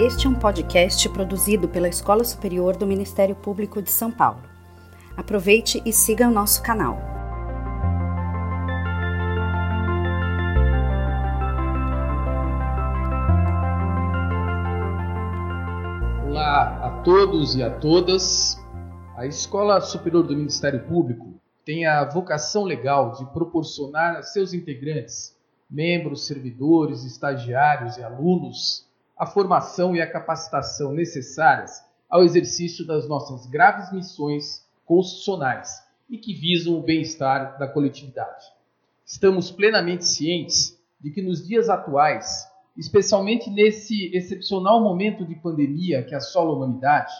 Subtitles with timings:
[0.00, 4.40] Este é um podcast produzido pela Escola Superior do Ministério Público de São Paulo.
[5.16, 6.96] Aproveite e siga o nosso canal.
[16.28, 18.56] Olá a todos e a todas.
[19.16, 25.36] A Escola Superior do Ministério Público tem a vocação legal de proporcionar a seus integrantes,
[25.68, 28.87] membros, servidores, estagiários e alunos
[29.18, 36.32] a formação e a capacitação necessárias ao exercício das nossas graves missões constitucionais e que
[36.32, 38.46] visam o bem-estar da coletividade.
[39.04, 46.14] Estamos plenamente cientes de que nos dias atuais, especialmente nesse excepcional momento de pandemia que
[46.14, 47.12] assola a humanidade,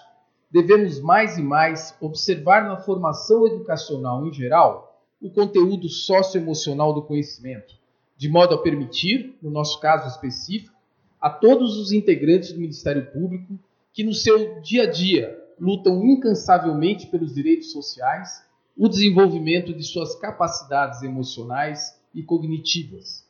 [0.51, 7.75] devemos mais e mais observar na formação educacional em geral o conteúdo socioemocional do conhecimento,
[8.17, 10.78] de modo a permitir, no nosso caso específico,
[11.21, 13.59] a todos os integrantes do Ministério Público
[13.93, 18.45] que no seu dia a dia lutam incansavelmente pelos direitos sociais,
[18.77, 23.27] o desenvolvimento de suas capacidades emocionais e cognitivas.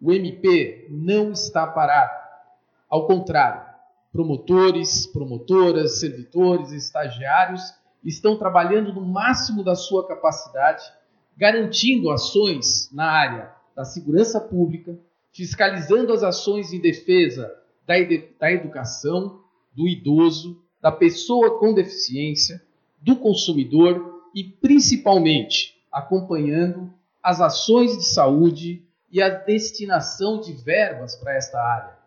[0.00, 2.12] O MP não está parado.
[2.88, 3.62] Ao contrário,
[4.12, 10.84] promotores, promotoras, servidores, estagiários estão trabalhando no máximo da sua capacidade,
[11.36, 14.96] garantindo ações na área da segurança pública,
[15.36, 17.54] fiscalizando as ações em defesa
[17.86, 17.94] da,
[18.40, 19.42] da educação,
[19.74, 22.62] do idoso, da pessoa com deficiência,
[23.02, 26.90] do consumidor e, principalmente, acompanhando
[27.22, 31.98] as ações de saúde e a destinação de verbas para esta área.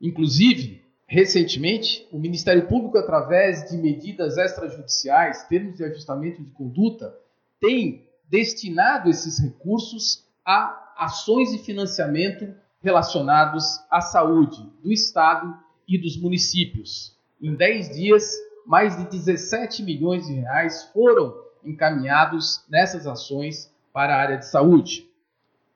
[0.00, 7.14] Inclusive, recentemente, o Ministério Público, através de medidas extrajudiciais, termos de ajustamento de conduta,
[7.60, 15.56] tem destinado esses recursos a ações de financiamento relacionados à saúde do Estado
[15.86, 17.16] e dos municípios.
[17.40, 18.34] Em 10 dias,
[18.66, 21.34] mais de 17 milhões de reais foram
[21.64, 25.08] encaminhados nessas ações para a área de saúde.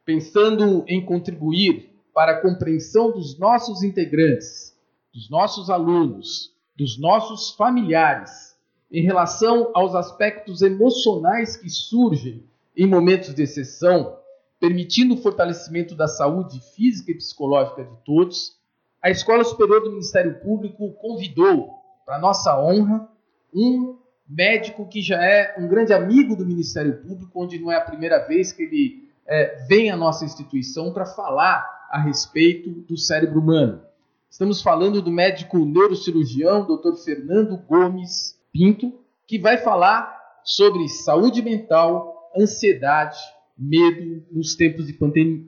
[0.04, 4.76] Pensando em contribuir para a compreensão dos nossos integrantes,
[5.12, 8.56] dos nossos alunos, dos nossos familiares,
[8.90, 12.44] em relação aos aspectos emocionais que surgem
[12.76, 14.16] em momentos de exceção,
[14.64, 18.56] permitindo o fortalecimento da saúde física e psicológica de todos,
[19.02, 21.74] a Escola Superior do Ministério Público convidou,
[22.06, 23.06] para nossa honra,
[23.54, 27.82] um médico que já é um grande amigo do Ministério Público, onde não é a
[27.82, 33.40] primeira vez que ele é, vem à nossa instituição para falar a respeito do cérebro
[33.40, 33.82] humano.
[34.30, 36.94] Estamos falando do médico neurocirurgião, Dr.
[37.04, 38.94] Fernando Gomes Pinto,
[39.26, 43.18] que vai falar sobre saúde mental, ansiedade,
[43.56, 44.92] medo nos tempos de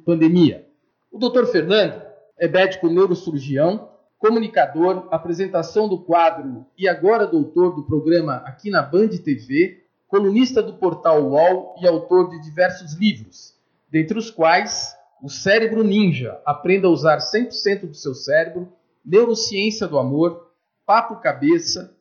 [0.04, 0.66] pandemia.
[1.10, 1.46] O Dr.
[1.46, 2.02] Fernando
[2.38, 9.08] é médico neurocirurgião, comunicador, apresentação do quadro e agora doutor do programa aqui na Band
[9.08, 13.54] TV, colunista do portal UOL e autor de diversos livros,
[13.90, 18.70] dentre os quais O Cérebro Ninja, aprenda a usar 100% do seu cérebro,
[19.04, 20.50] Neurociência do Amor,
[20.84, 21.94] Papo Cabeça,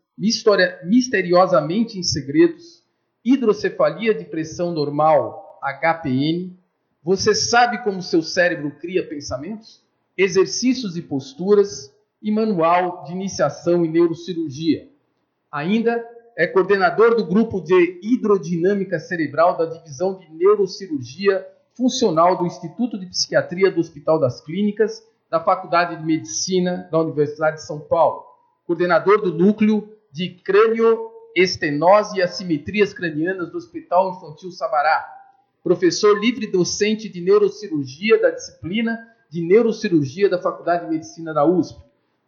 [0.84, 2.84] Misteriosamente em Segredos,
[3.24, 6.58] Hidrocefalia de Pressão Normal HPN.
[7.04, 9.84] Você sabe como seu cérebro cria pensamentos?
[10.18, 14.90] Exercícios e posturas e manual de iniciação em neurocirurgia.
[15.52, 16.04] Ainda
[16.36, 21.46] é coordenador do grupo de hidrodinâmica cerebral da divisão de neurocirurgia
[21.76, 27.58] funcional do Instituto de Psiquiatria do Hospital das Clínicas da Faculdade de Medicina da Universidade
[27.58, 28.24] de São Paulo.
[28.66, 35.15] Coordenador do núcleo de crânio, estenose e assimetrias cranianas do Hospital Infantil Sabará
[35.66, 39.00] professor livre docente de neurocirurgia da disciplina
[39.32, 41.82] de neurocirurgia da Faculdade de Medicina da USP,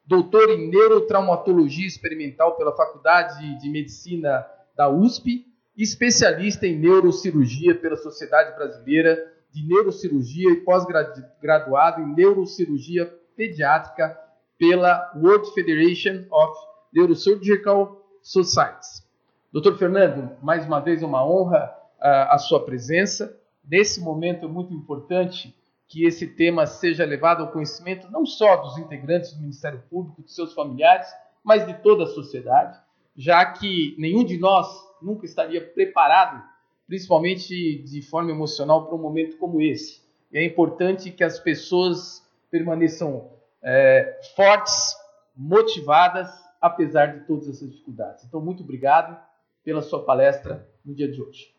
[0.08, 4.44] doutor em neurotraumatologia experimental pela Faculdade de Medicina
[4.76, 5.46] da USP,
[5.78, 13.06] especialista em neurocirurgia pela Sociedade Brasileira de Neurocirurgia e pós-graduado em neurocirurgia
[13.36, 14.18] pediátrica
[14.58, 16.60] pela World Federation of
[16.92, 19.08] Neurosurgical Societies.
[19.54, 23.38] Doutor Fernando, mais uma vez uma honra a sua presença.
[23.64, 25.56] Nesse momento é muito importante
[25.88, 30.32] que esse tema seja levado ao conhecimento não só dos integrantes do Ministério Público, de
[30.32, 31.08] seus familiares,
[31.44, 32.78] mas de toda a sociedade,
[33.16, 34.68] já que nenhum de nós
[35.02, 36.44] nunca estaria preparado,
[36.86, 40.02] principalmente de forma emocional, para um momento como esse.
[40.32, 43.32] E é importante que as pessoas permaneçam
[43.64, 44.94] é, fortes,
[45.36, 46.30] motivadas,
[46.60, 48.26] apesar de todas essas dificuldades.
[48.26, 49.18] Então, muito obrigado
[49.64, 51.57] pela sua palestra no dia de hoje.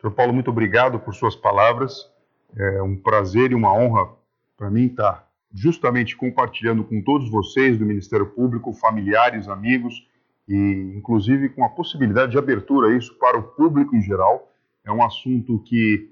[0.00, 2.10] Doutor Paulo, muito obrigado por suas palavras.
[2.54, 4.08] É um prazer e uma honra
[4.56, 10.06] para mim estar justamente compartilhando com todos vocês do Ministério Público, familiares, amigos
[10.46, 10.54] e
[10.96, 14.52] inclusive com a possibilidade de abertura a isso para o público em geral.
[14.84, 16.10] É um assunto que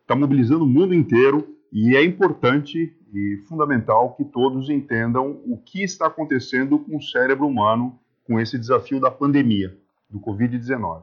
[0.00, 5.82] está mobilizando o mundo inteiro e é importante e fundamental que todos entendam o que
[5.82, 9.76] está acontecendo com o cérebro humano com esse desafio da pandemia,
[10.08, 11.02] do Covid-19.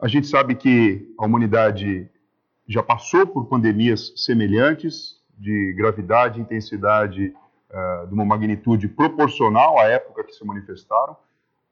[0.00, 2.08] A gente sabe que a humanidade
[2.66, 7.34] já passou por pandemias semelhantes, de gravidade e intensidade
[7.70, 11.16] uh, de uma magnitude proporcional à época que se manifestaram,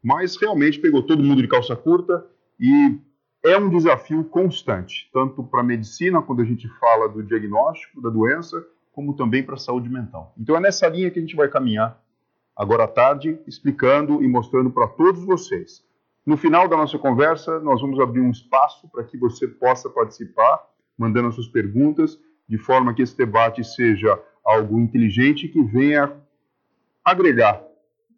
[0.03, 2.27] mas realmente pegou todo mundo de calça curta
[2.61, 2.99] e
[3.43, 8.11] é um desafio constante, tanto para a medicina, quando a gente fala do diagnóstico da
[8.11, 10.35] doença, como também para a saúde mental.
[10.37, 11.99] Então é nessa linha que a gente vai caminhar
[12.55, 15.88] agora à tarde, explicando e mostrando para todos vocês
[16.29, 20.63] no final da nossa conversa, nós vamos abrir um espaço para que você possa participar,
[20.99, 26.15] mandando as suas perguntas, de forma que esse debate seja algo inteligente que venha
[27.03, 27.65] agregar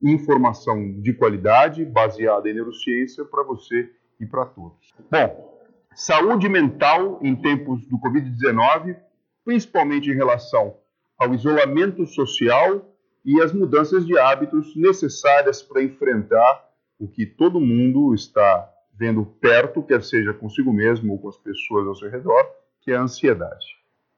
[0.03, 4.93] informação de qualidade baseada em neurociência para você e para todos.
[5.09, 5.61] Bom,
[5.95, 8.97] saúde mental em tempos do Covid-19,
[9.45, 10.75] principalmente em relação
[11.17, 12.93] ao isolamento social
[13.25, 16.70] e as mudanças de hábitos necessárias para enfrentar
[17.01, 21.87] o que todo mundo está vendo perto, quer seja consigo mesmo ou com as pessoas
[21.87, 22.47] ao seu redor,
[22.83, 23.67] que é a ansiedade.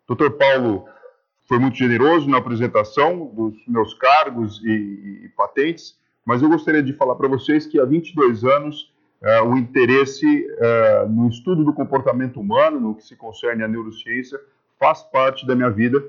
[0.08, 0.30] Dr.
[0.30, 0.86] Paulo
[1.46, 5.96] foi muito generoso na apresentação dos meus cargos e, e patentes,
[6.26, 8.92] mas eu gostaria de falar para vocês que há 22 anos
[9.22, 14.40] uh, o interesse uh, no estudo do comportamento humano, no que se concerne à neurociência,
[14.78, 16.02] faz parte da minha vida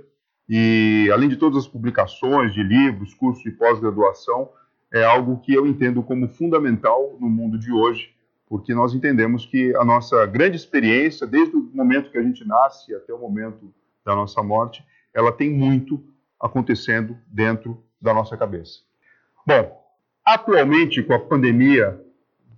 [0.50, 4.50] e, além de todas as publicações de livros, cursos de pós-graduação,
[4.94, 8.14] é algo que eu entendo como fundamental no mundo de hoje,
[8.48, 12.94] porque nós entendemos que a nossa grande experiência, desde o momento que a gente nasce
[12.94, 13.74] até o momento
[14.06, 16.00] da nossa morte, ela tem muito
[16.40, 18.82] acontecendo dentro da nossa cabeça.
[19.48, 19.84] Bom,
[20.24, 22.00] atualmente com a pandemia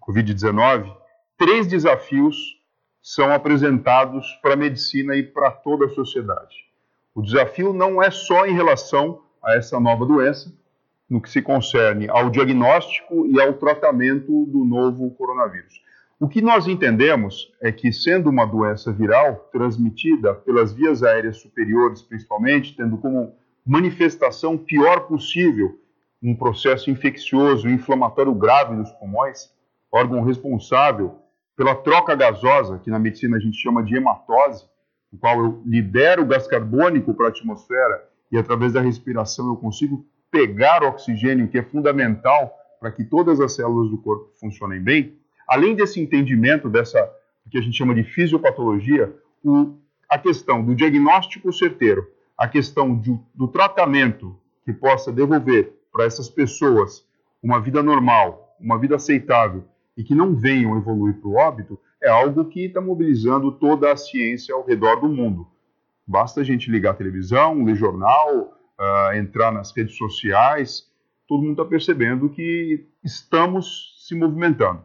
[0.02, 0.94] Covid-19,
[1.38, 2.60] três desafios
[3.02, 6.66] são apresentados para a medicina e para toda a sociedade.
[7.14, 10.52] O desafio não é só em relação a essa nova doença,
[11.10, 15.82] no que se concerne ao diagnóstico e ao tratamento do novo coronavírus.
[16.20, 22.02] O que nós entendemos é que, sendo uma doença viral transmitida pelas vias aéreas superiores,
[22.02, 23.34] principalmente, tendo como
[23.66, 25.78] manifestação pior possível
[26.24, 29.52] um processo infeccioso inflamatório grave nos pulmões,
[29.92, 31.20] órgão responsável
[31.56, 34.66] pela troca gasosa, que na medicina a gente chama de hematose,
[35.12, 40.06] no qual eu libero gás carbônico para a atmosfera e através da respiração eu consigo
[40.36, 45.18] pegar oxigênio, que é fundamental para que todas as células do corpo funcionem bem,
[45.48, 47.10] além desse entendimento dessa
[47.50, 49.78] que a gente chama de fisiopatologia, o,
[50.10, 52.06] a questão do diagnóstico certeiro,
[52.38, 57.06] a questão de, do tratamento que possa devolver para essas pessoas
[57.42, 59.64] uma vida normal, uma vida aceitável
[59.96, 63.96] e que não venham evoluir para o óbito, é algo que está mobilizando toda a
[63.96, 65.48] ciência ao redor do mundo.
[66.06, 70.90] Basta a gente ligar a televisão, ler jornal, uh, entrar nas redes sociais,
[71.28, 74.84] todo mundo está percebendo que estamos se movimentando.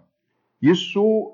[0.61, 1.33] Isso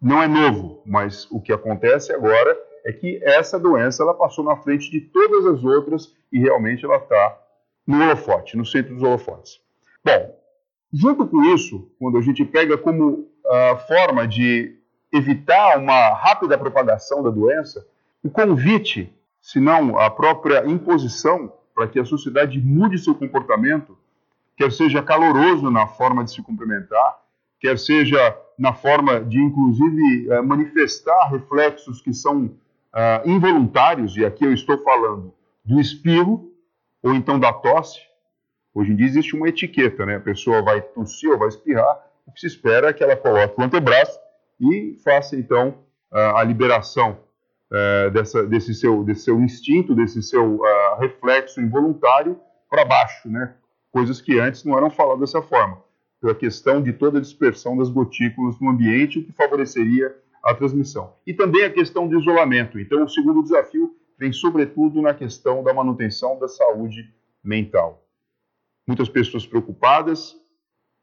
[0.00, 4.56] não é novo, mas o que acontece agora é que essa doença ela passou na
[4.56, 7.40] frente de todas as outras e realmente ela está
[7.86, 9.60] no holofote, no centro dos holofotes.
[10.04, 10.38] Bom,
[10.92, 14.76] junto com isso, quando a gente pega como uh, forma de
[15.12, 17.86] evitar uma rápida propagação da doença,
[18.22, 23.98] o convite, se não a própria imposição para que a sociedade mude seu comportamento,
[24.56, 27.18] quer seja caloroso na forma de se cumprimentar,
[27.60, 34.46] quer seja na forma de, inclusive, eh, manifestar reflexos que são uh, involuntários, e aqui
[34.46, 36.50] eu estou falando do espirro
[37.02, 38.00] ou então da tosse.
[38.74, 40.16] Hoje em dia existe uma etiqueta, né?
[40.16, 43.60] A pessoa vai tossir ou vai espirrar, o que se espera é que ela coloque
[43.60, 44.18] o antebraço
[44.58, 47.18] e faça, então, uh, a liberação
[47.70, 53.54] uh, dessa, desse, seu, desse seu instinto, desse seu uh, reflexo involuntário para baixo, né?
[53.90, 55.82] Coisas que antes não eram faladas dessa forma,
[56.20, 61.14] pela questão de toda a dispersão das gotículas no ambiente, o que favoreceria a transmissão.
[61.26, 62.78] E também a questão do isolamento.
[62.78, 68.02] Então, o segundo desafio vem sobretudo na questão da manutenção da saúde mental.
[68.86, 70.36] Muitas pessoas preocupadas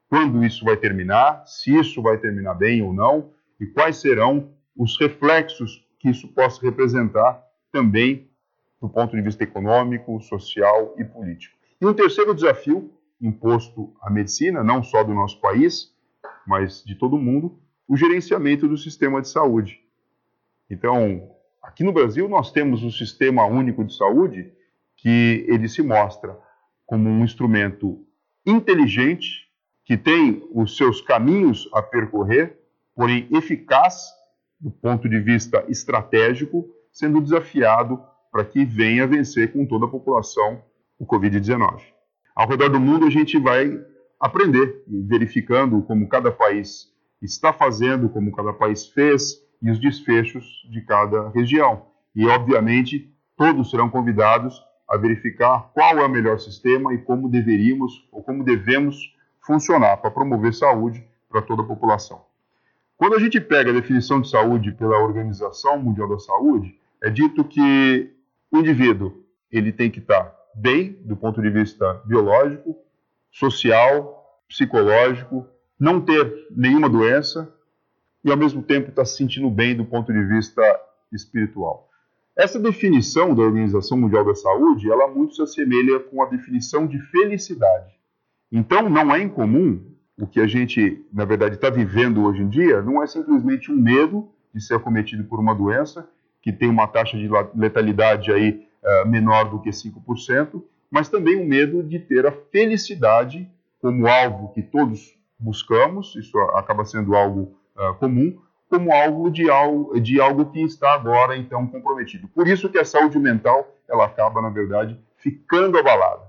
[0.08, 4.98] quando isso vai terminar, se isso vai terminar bem ou não, e quais serão os
[4.98, 7.42] reflexos que isso possa representar
[7.72, 8.28] também
[8.78, 11.56] do ponto de vista econômico, social e político.
[11.80, 15.94] E um terceiro desafio imposto à medicina, não só do nosso país,
[16.46, 17.58] mas de todo o mundo,
[17.88, 19.80] o gerenciamento do sistema de saúde.
[20.68, 21.30] Então,
[21.62, 24.52] aqui no Brasil nós temos o Sistema Único de Saúde,
[24.98, 26.38] que ele se mostra
[26.84, 28.04] como um instrumento
[28.44, 29.50] inteligente,
[29.86, 32.58] que tem os seus caminhos a percorrer,
[32.94, 34.12] porém eficaz
[34.64, 38.02] do ponto de vista estratégico, sendo desafiado
[38.32, 40.62] para que venha vencer com toda a população
[40.98, 41.82] o Covid-19.
[42.34, 43.78] Ao redor do mundo, a gente vai
[44.18, 46.90] aprender verificando como cada país
[47.20, 51.86] está fazendo, como cada país fez e os desfechos de cada região.
[52.16, 58.08] E, obviamente, todos serão convidados a verificar qual é o melhor sistema e como deveríamos
[58.10, 58.96] ou como devemos
[59.40, 62.24] funcionar para promover saúde para toda a população.
[62.96, 67.44] Quando a gente pega a definição de saúde pela Organização Mundial da Saúde, é dito
[67.44, 68.10] que
[68.50, 72.76] o indivíduo ele tem que estar bem do ponto de vista biológico,
[73.32, 75.46] social, psicológico,
[75.78, 77.52] não ter nenhuma doença
[78.24, 80.62] e ao mesmo tempo estar se sentindo bem do ponto de vista
[81.12, 81.90] espiritual.
[82.36, 86.98] Essa definição da Organização Mundial da Saúde, ela muito se assemelha com a definição de
[87.10, 87.92] felicidade.
[88.50, 92.80] Então, não é incomum o que a gente, na verdade, está vivendo hoje em dia,
[92.82, 96.08] não é simplesmente um medo de ser acometido por uma doença
[96.40, 101.46] que tem uma taxa de letalidade aí uh, menor do que 5%, mas também um
[101.46, 107.94] medo de ter a felicidade como alvo que todos buscamos, isso acaba sendo algo uh,
[107.94, 112.28] comum, como alvo de, algo de algo que está agora então comprometido.
[112.28, 116.22] Por isso que a saúde mental ela acaba na verdade ficando abalada.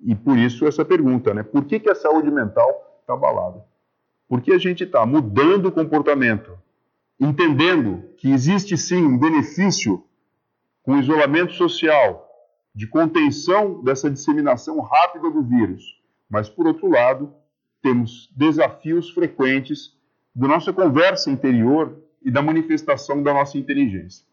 [0.00, 1.42] E por isso essa pergunta, né?
[1.42, 3.64] Por que, que a saúde mental está abalada?
[4.28, 6.58] Porque a gente está mudando o comportamento,
[7.18, 10.04] entendendo que existe sim um benefício
[10.82, 12.26] com o isolamento social,
[12.74, 15.82] de contenção dessa disseminação rápida do vírus,
[16.28, 17.32] mas por outro lado,
[17.82, 19.96] temos desafios frequentes
[20.34, 24.24] da nossa conversa interior e da manifestação da nossa inteligência.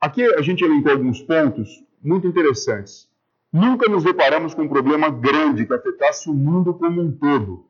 [0.00, 3.08] Aqui a gente elencou alguns pontos muito interessantes.
[3.50, 7.66] Nunca nos deparamos com um problema grande que afetasse o mundo como um todo.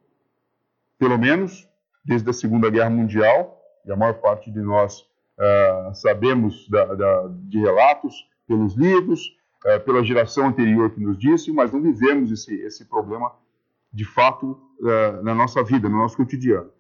[1.05, 1.69] Pelo menos
[2.03, 7.29] desde a Segunda Guerra Mundial, e a maior parte de nós uh, sabemos da, da,
[7.43, 9.21] de relatos, pelos livros,
[9.67, 13.31] uh, pela geração anterior que nos disse, mas não vivemos esse, esse problema
[13.93, 16.71] de fato uh, na nossa vida, no nosso cotidiano.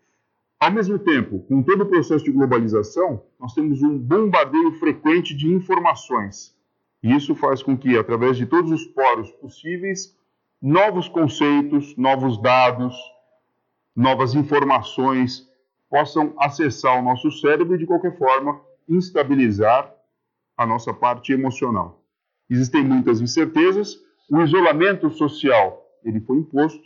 [0.59, 5.52] Ao mesmo tempo, com todo o processo de globalização, nós temos um bombardeio frequente de
[5.52, 6.57] informações.
[7.02, 10.16] E isso faz com que, através de todos os poros possíveis,
[10.62, 12.97] novos conceitos, novos dados,
[13.95, 15.49] novas informações
[15.89, 19.93] possam acessar o nosso cérebro e, de qualquer forma, instabilizar
[20.57, 22.03] a nossa parte emocional.
[22.51, 23.97] Existem muitas incertezas,
[24.31, 26.83] o isolamento social ele foi imposto,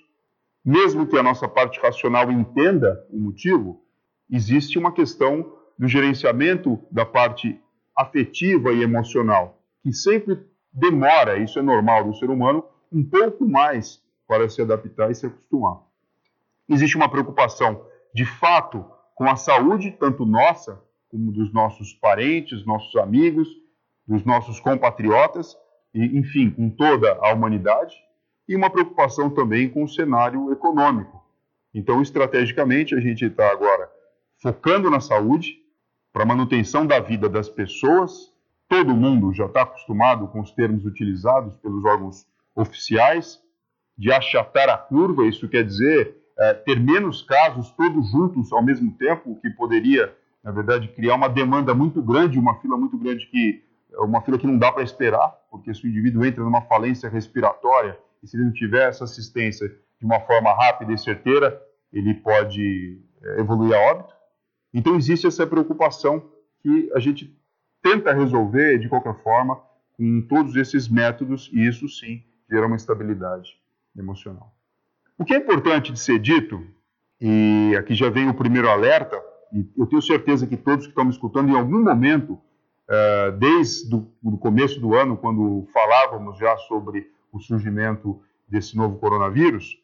[0.64, 3.82] mesmo que a nossa parte racional entenda o motivo,
[4.30, 7.60] existe uma questão do gerenciamento da parte
[7.96, 10.38] afetiva e emocional, que sempre
[10.72, 15.26] demora, isso é normal do ser humano, um pouco mais para se adaptar e se
[15.26, 15.87] acostumar.
[16.68, 17.84] Existe uma preocupação,
[18.14, 18.84] de fato,
[19.14, 23.48] com a saúde, tanto nossa como dos nossos parentes, nossos amigos,
[24.06, 25.56] dos nossos compatriotas,
[25.94, 27.96] e, enfim, com toda a humanidade
[28.46, 31.22] e uma preocupação também com o cenário econômico.
[31.74, 33.90] Então, estrategicamente, a gente está agora
[34.40, 35.58] focando na saúde,
[36.12, 38.32] para manutenção da vida das pessoas.
[38.68, 43.40] Todo mundo já está acostumado com os termos utilizados pelos órgãos oficiais
[43.96, 48.92] de achatar a curva, isso quer dizer é, ter menos casos todos juntos ao mesmo
[48.92, 53.26] tempo, o que poderia, na verdade, criar uma demanda muito grande, uma fila muito grande
[53.26, 53.64] que
[53.98, 57.98] uma fila que não dá para esperar, porque se o indivíduo entra numa falência respiratória
[58.22, 61.60] e se ele não tiver essa assistência de uma forma rápida e certeira,
[61.92, 64.14] ele pode é, evoluir a óbito.
[64.72, 66.30] Então existe essa preocupação
[66.60, 67.36] que a gente
[67.82, 69.60] tenta resolver de qualquer forma
[69.96, 73.58] com todos esses métodos e isso sim gera uma estabilidade
[73.96, 74.57] emocional.
[75.18, 76.64] O que é importante de ser dito,
[77.20, 79.20] e aqui já vem o primeiro alerta,
[79.52, 83.92] e eu tenho certeza que todos que estão me escutando em algum momento, uh, desde
[83.96, 89.76] o começo do ano, quando falávamos já sobre o surgimento desse novo coronavírus,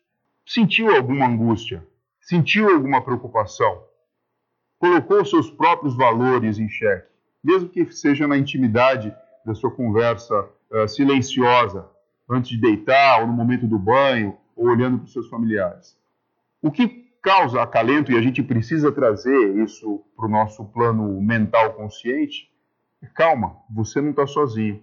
[0.47, 1.85] sentiu alguma angústia,
[2.21, 3.83] sentiu alguma preocupação,
[4.79, 7.09] colocou seus próprios valores em xeque,
[7.43, 9.13] mesmo que seja na intimidade
[9.45, 11.89] da sua conversa uh, silenciosa,
[12.31, 15.97] antes de deitar, ou no momento do banho, ou olhando para os seus familiares.
[16.63, 21.73] O que causa acalento, e a gente precisa trazer isso para o nosso plano mental
[21.75, 22.51] consciente,
[23.03, 24.81] é calma, você não está sozinho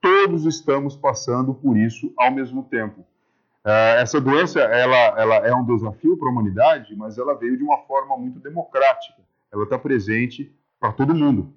[0.00, 3.00] todos estamos passando por isso ao mesmo tempo.
[3.64, 7.62] Uh, essa doença ela, ela é um desafio para a humanidade, mas ela veio de
[7.62, 9.20] uma forma muito democrática.
[9.52, 11.52] Ela está presente para todo mundo.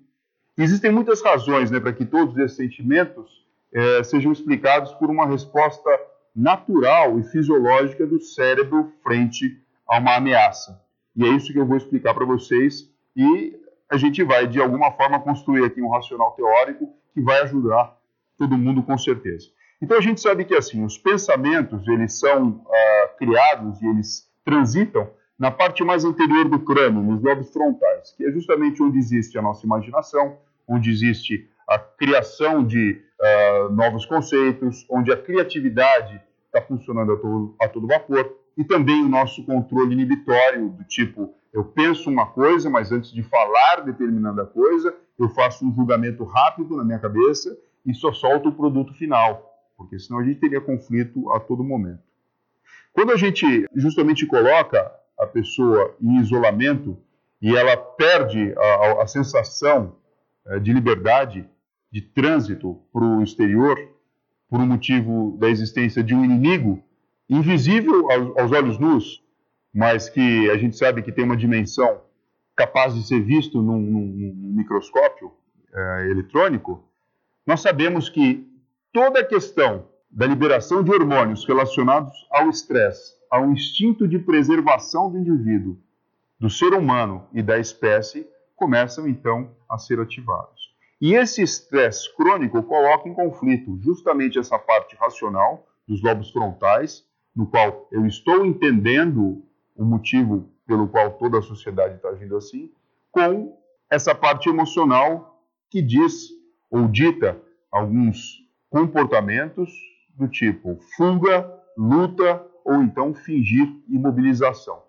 [0.57, 5.89] Existem muitas razões né, para que todos esses sentimentos é, sejam explicados por uma resposta
[6.35, 10.81] natural e fisiológica do cérebro frente a uma ameaça.
[11.15, 13.59] E é isso que eu vou explicar para vocês e
[13.89, 17.95] a gente vai, de alguma forma, construir aqui um racional teórico que vai ajudar
[18.37, 19.49] todo mundo com certeza.
[19.81, 25.09] Então a gente sabe que assim, os pensamentos, eles são ah, criados e eles transitam
[25.37, 29.41] na parte mais anterior do crânio, nos lobos frontais, que é justamente onde existe a
[29.41, 30.37] nossa imaginação,
[30.67, 37.55] onde existe a criação de uh, novos conceitos, onde a criatividade está funcionando a todo,
[37.61, 42.69] a todo vapor, e também o nosso controle inibitório, do tipo, eu penso uma coisa,
[42.69, 47.93] mas antes de falar determinada coisa, eu faço um julgamento rápido na minha cabeça e
[47.93, 52.01] só solto o produto final, porque senão a gente teria conflito a todo momento.
[52.91, 56.97] Quando a gente justamente coloca a pessoa em isolamento
[57.41, 59.95] e ela perde a, a sensação
[60.45, 61.49] eh, de liberdade,
[61.93, 63.77] de trânsito para o exterior,
[64.49, 66.83] por um motivo da existência de um inimigo
[67.29, 69.23] invisível aos, aos olhos nus,
[69.71, 72.01] mas que a gente sabe que tem uma dimensão
[72.55, 75.31] capaz de ser visto num, num, num microscópio
[75.71, 76.83] é, eletrônico,
[77.45, 78.47] nós sabemos que
[78.91, 85.19] toda a questão da liberação de hormônios relacionados ao estresse, ao instinto de preservação do
[85.19, 85.77] indivíduo,
[86.39, 90.52] do ser humano e da espécie, começam então a ser ativados.
[91.03, 97.05] E esse estresse crônico coloca em conflito justamente essa parte racional dos lobos frontais,
[97.35, 99.43] no qual eu estou entendendo
[99.75, 102.71] o motivo pelo qual toda a sociedade está agindo assim,
[103.11, 103.53] com
[103.91, 106.29] essa parte emocional que diz
[106.71, 107.37] ou dita
[107.69, 109.73] alguns comportamentos
[110.15, 114.81] do tipo fuga, luta ou então fingir imobilização.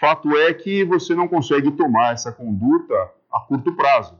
[0.00, 4.18] Fato é que você não consegue tomar essa conduta a curto prazo.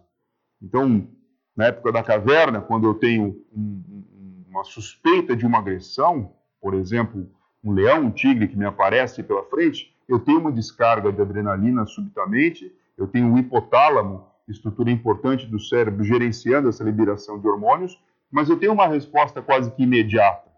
[0.62, 1.08] Então,
[1.56, 4.04] na época da caverna, quando eu tenho um,
[4.48, 7.28] uma suspeita de uma agressão, por exemplo,
[7.62, 11.86] um leão, um tigre que me aparece pela frente, eu tenho uma descarga de adrenalina
[11.86, 17.98] subitamente, eu tenho um hipotálamo, estrutura importante do cérebro, gerenciando essa liberação de hormônios,
[18.30, 20.50] mas eu tenho uma resposta quase que imediata.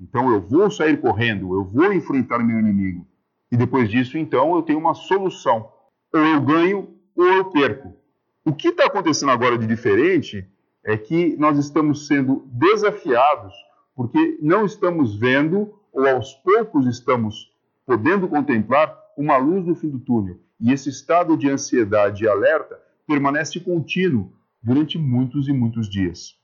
[0.00, 3.06] Então eu vou sair correndo, eu vou enfrentar meu inimigo.
[3.50, 5.72] E depois disso, então, eu tenho uma solução.
[6.12, 7.99] Ou eu ganho ou eu perco.
[8.44, 10.48] O que está acontecendo agora de diferente
[10.82, 13.54] é que nós estamos sendo desafiados
[13.94, 17.52] porque não estamos vendo ou aos poucos estamos
[17.84, 20.38] podendo contemplar uma luz no fim do túnel.
[20.58, 26.38] E esse estado de ansiedade e alerta permanece contínuo durante muitos e muitos dias.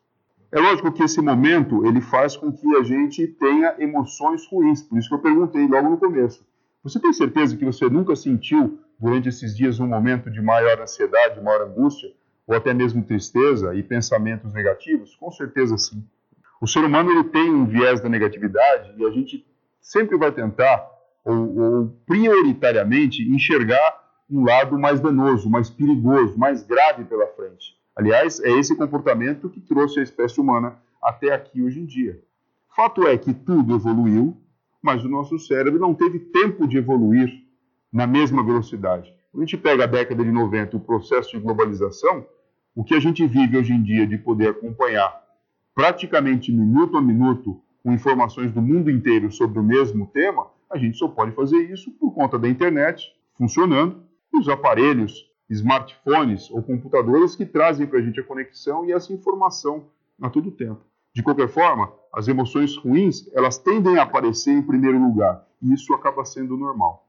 [0.52, 4.98] É lógico que esse momento ele faz com que a gente tenha emoções ruins, por
[4.98, 6.44] isso que eu perguntei logo no começo.
[6.82, 11.40] Você tem certeza que você nunca sentiu durante esses dias um momento de maior ansiedade,
[11.40, 12.12] maior angústia,
[12.46, 15.14] ou até mesmo tristeza e pensamentos negativos?
[15.16, 16.04] Com certeza sim.
[16.60, 19.44] O ser humano ele tem um viés da negatividade e a gente
[19.80, 20.88] sempre vai tentar,
[21.24, 27.76] ou, ou prioritariamente, enxergar um lado mais danoso, mais perigoso, mais grave pela frente.
[27.94, 32.20] Aliás, é esse comportamento que trouxe a espécie humana até aqui hoje em dia.
[32.74, 34.36] Fato é que tudo evoluiu,
[34.82, 37.45] mas o nosso cérebro não teve tempo de evoluir
[37.92, 39.14] na mesma velocidade.
[39.30, 42.26] Quando a gente pega a década de 90, o processo de globalização,
[42.74, 45.14] o que a gente vive hoje em dia de poder acompanhar
[45.74, 50.96] praticamente minuto a minuto com informações do mundo inteiro sobre o mesmo tema, a gente
[50.96, 57.36] só pode fazer isso por conta da internet funcionando e os aparelhos, smartphones ou computadores
[57.36, 59.86] que trazem para a gente a conexão e essa informação
[60.20, 60.80] a todo tempo.
[61.14, 65.94] De qualquer forma, as emoções ruins elas tendem a aparecer em primeiro lugar e isso
[65.94, 67.05] acaba sendo normal.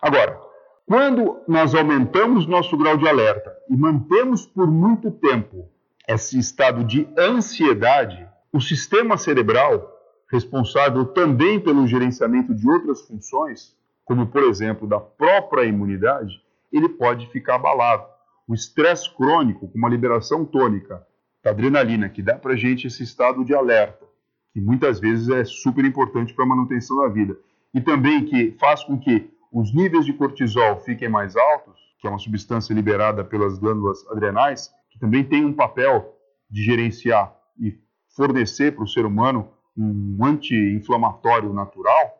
[0.00, 0.40] Agora,
[0.86, 5.68] quando nós aumentamos nosso grau de alerta e mantemos por muito tempo
[6.08, 9.88] esse estado de ansiedade, o sistema cerebral,
[10.30, 17.28] responsável também pelo gerenciamento de outras funções, como por exemplo da própria imunidade, ele pode
[17.30, 18.04] ficar abalado.
[18.48, 21.06] O estresse crônico, com uma liberação tônica
[21.44, 24.04] da adrenalina, que dá para gente esse estado de alerta,
[24.52, 27.36] que muitas vezes é super importante para a manutenção da vida,
[27.72, 32.10] e também que faz com que os níveis de cortisol fiquem mais altos, que é
[32.10, 36.14] uma substância liberada pelas glândulas adrenais, também tem um papel
[36.48, 37.74] de gerenciar e
[38.14, 42.18] fornecer para o ser humano um anti-inflamatório natural,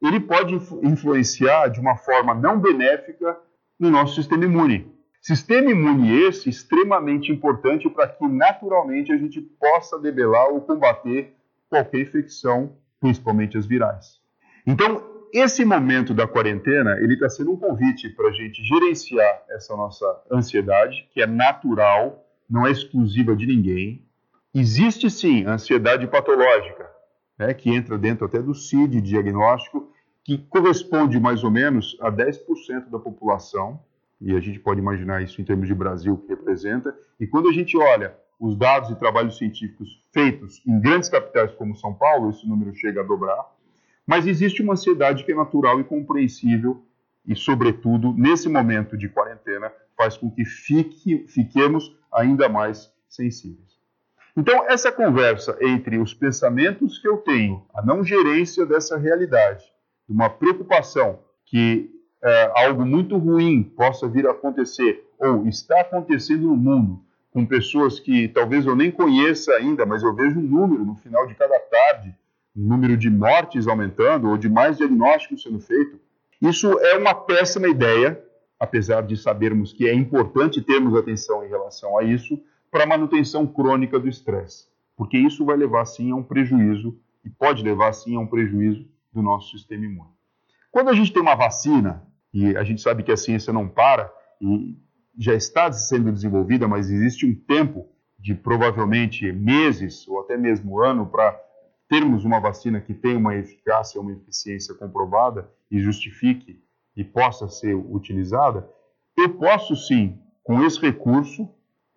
[0.00, 3.38] ele pode influenciar de uma forma não benéfica
[3.78, 4.92] no nosso sistema imune.
[5.20, 11.34] Sistema imune esse extremamente importante para que naturalmente a gente possa debelar ou combater
[11.68, 14.20] qualquer infecção, principalmente as virais.
[14.66, 19.74] Então, esse momento da quarentena, ele está sendo um convite para a gente gerenciar essa
[19.74, 24.04] nossa ansiedade, que é natural, não é exclusiva de ninguém.
[24.54, 26.86] Existe sim ansiedade patológica,
[27.38, 29.90] né, que entra dentro até do CID diagnóstico,
[30.22, 33.80] que corresponde mais ou menos a 10% da população,
[34.20, 37.52] e a gente pode imaginar isso em termos de Brasil, que representa, e quando a
[37.52, 42.46] gente olha os dados e trabalhos científicos feitos em grandes capitais como São Paulo, esse
[42.46, 43.46] número chega a dobrar,
[44.06, 46.84] mas existe uma ansiedade que é natural e compreensível
[47.26, 53.72] e, sobretudo, nesse momento de quarentena, faz com que fique, fiquemos ainda mais sensíveis.
[54.36, 59.64] Então, essa conversa entre os pensamentos que eu tenho, a não gerência dessa realidade,
[60.08, 61.90] uma preocupação que
[62.22, 67.98] é, algo muito ruim possa vir a acontecer ou está acontecendo no mundo com pessoas
[67.98, 71.58] que talvez eu nem conheça ainda, mas eu vejo um número no final de cada
[71.58, 72.14] tarde,
[72.54, 75.98] número de mortes aumentando ou de mais diagnósticos sendo feito.
[76.40, 78.22] Isso é uma péssima ideia,
[78.58, 83.46] apesar de sabermos que é importante termos atenção em relação a isso, para a manutenção
[83.46, 88.16] crônica do estresse, porque isso vai levar sim a um prejuízo e pode levar sim
[88.16, 90.10] a um prejuízo do nosso sistema imune.
[90.70, 94.10] Quando a gente tem uma vacina, e a gente sabe que a ciência não para,
[94.40, 94.74] e
[95.18, 97.86] já está sendo desenvolvida, mas existe um tempo
[98.18, 101.38] de provavelmente meses ou até mesmo ano para
[101.92, 106.58] termos uma vacina que tenha uma eficácia, uma eficiência comprovada e justifique
[106.96, 108.66] e possa ser utilizada,
[109.14, 111.46] eu posso sim, com esse recurso,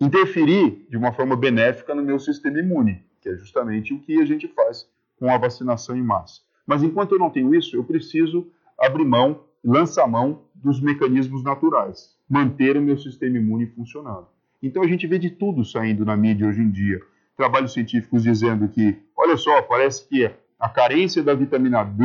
[0.01, 4.25] interferir de uma forma benéfica no meu sistema imune, que é justamente o que a
[4.25, 4.85] gente faz
[5.17, 6.41] com a vacinação em massa.
[6.67, 12.17] Mas enquanto eu não tenho isso, eu preciso abrir mão, lançar mão dos mecanismos naturais,
[12.29, 14.27] manter o meu sistema imune funcionando.
[14.61, 16.99] Então a gente vê de tudo saindo na mídia hoje em dia.
[17.35, 22.03] Trabalhos científicos dizendo que, olha só, parece que a carência da vitamina D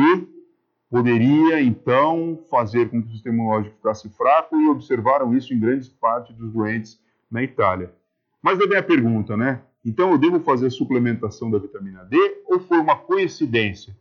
[0.89, 5.89] poderia então fazer com que o sistema imunológico ficasse fraco e observaram isso em grande
[5.89, 6.99] parte dos doentes
[7.31, 7.93] na Itália.
[8.41, 9.61] Mas daí a pergunta, né?
[9.85, 13.95] Então eu devo fazer suplementação da vitamina D ou foi uma coincidência?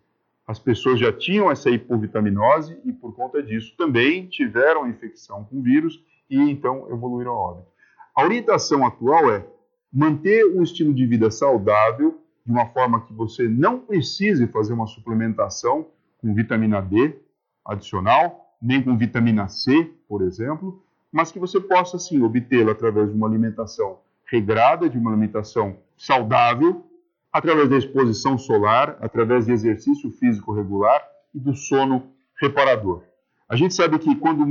[0.47, 6.03] As pessoas já tinham essa hipovitaminose e por conta disso também tiveram infecção com vírus
[6.29, 7.69] e então evoluíram a óbito.
[8.17, 9.47] A orientação atual é
[9.93, 14.87] manter um estilo de vida saudável de uma forma que você não precise fazer uma
[14.87, 15.87] suplementação
[16.19, 17.17] com vitamina D
[17.65, 23.17] adicional, nem com vitamina C, por exemplo, mas que você possa sim obtê-la através de
[23.17, 26.85] uma alimentação regrada, de uma alimentação saudável,
[27.33, 31.03] através da exposição solar, através de exercício físico regular
[31.35, 33.03] e do sono reparador.
[33.49, 34.47] A gente sabe que quando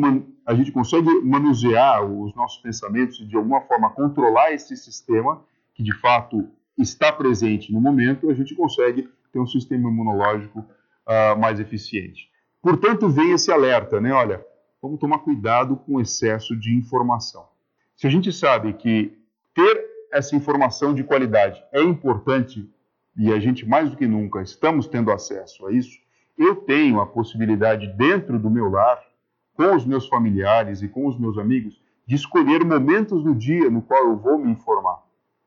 [0.49, 5.43] a gente consegue manusear os nossos pensamentos e de alguma forma controlar esse sistema,
[5.75, 11.39] que de fato está presente no momento, a gente consegue ter um sistema imunológico uh,
[11.39, 12.31] mais eficiente.
[12.63, 14.11] Portanto, vem esse alerta, né?
[14.11, 14.43] Olha,
[14.81, 17.47] vamos tomar cuidado com o excesso de informação.
[17.95, 19.15] Se a gente sabe que
[19.53, 22.67] ter essa informação de qualidade é importante
[23.15, 25.99] e a gente mais do que nunca estamos tendo acesso a isso,
[26.35, 29.08] eu tenho a possibilidade dentro do meu lar,
[29.59, 33.81] com os meus familiares e com os meus amigos, de escolher momentos do dia no
[33.81, 35.03] qual eu vou me informar.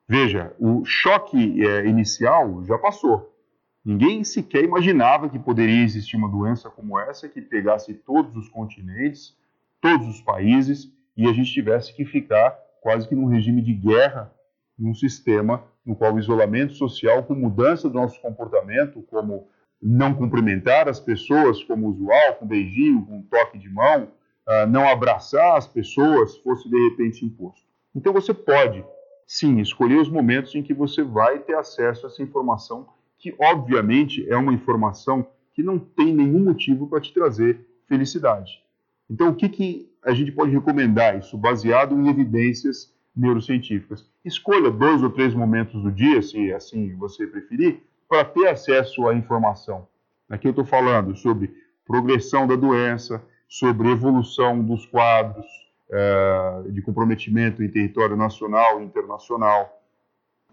[0.06, 3.34] Veja, o choque é, inicial já passou.
[3.82, 9.34] Ninguém sequer imaginava que poderia existir uma doença como essa que pegasse todos os continentes,
[9.80, 12.50] todos os países e a gente tivesse que ficar
[12.82, 14.30] quase que num regime de guerra,
[14.78, 19.48] num sistema no qual o isolamento social, com mudança do nosso comportamento, como
[19.82, 25.56] não cumprimentar as pessoas como usual, com beijinho, com toque de mão, uh, não abraçar
[25.56, 27.66] as pessoas, fosse de repente imposto.
[27.94, 28.84] Então você pode,
[29.26, 32.86] sim, escolher os momentos em que você vai ter acesso a essa informação
[33.22, 38.60] que obviamente é uma informação que não tem nenhum motivo para te trazer felicidade.
[39.08, 44.10] Então, o que, que a gente pode recomendar isso, baseado em evidências neurocientíficas?
[44.24, 47.80] Escolha dois ou três momentos do dia, se assim você preferir,
[48.12, 49.88] para ter acesso à informação.
[50.28, 51.50] Aqui eu estou falando sobre
[51.86, 55.46] progressão da doença, sobre evolução dos quadros
[55.90, 59.82] é, de comprometimento em território nacional e internacional,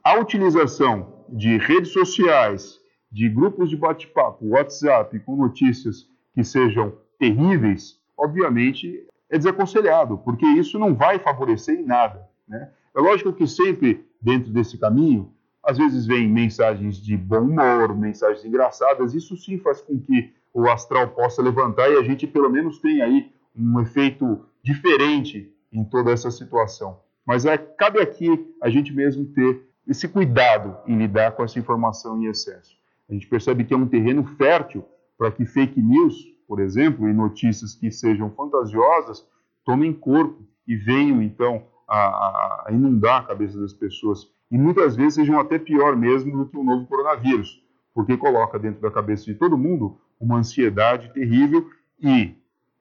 [0.02, 2.80] a utilização de redes sociais,
[3.12, 10.80] de grupos de bate-papo, WhatsApp, com notícias que sejam terríveis, obviamente é desaconselhado, porque isso
[10.80, 12.26] não vai favorecer em nada.
[12.48, 12.72] Né?
[12.96, 15.30] É lógico que sempre dentro desse caminho,
[15.70, 20.68] às vezes vem mensagens de bom humor, mensagens engraçadas, isso sim faz com que o
[20.68, 26.12] astral possa levantar e a gente pelo menos tenha aí um efeito diferente em toda
[26.12, 27.00] essa situação.
[27.24, 32.20] Mas é, cabe aqui a gente mesmo ter esse cuidado em lidar com essa informação
[32.20, 32.76] em excesso.
[33.08, 34.84] A gente percebe que é um terreno fértil
[35.20, 36.16] para que fake news,
[36.48, 39.24] por exemplo, e notícias que sejam fantasiosas,
[39.64, 45.16] tomem corpo e venham então a, a inundar a cabeça das pessoas e muitas vezes
[45.16, 49.36] sejam até pior mesmo do que o novo coronavírus, porque coloca dentro da cabeça de
[49.36, 51.70] todo mundo uma ansiedade terrível
[52.02, 52.36] e,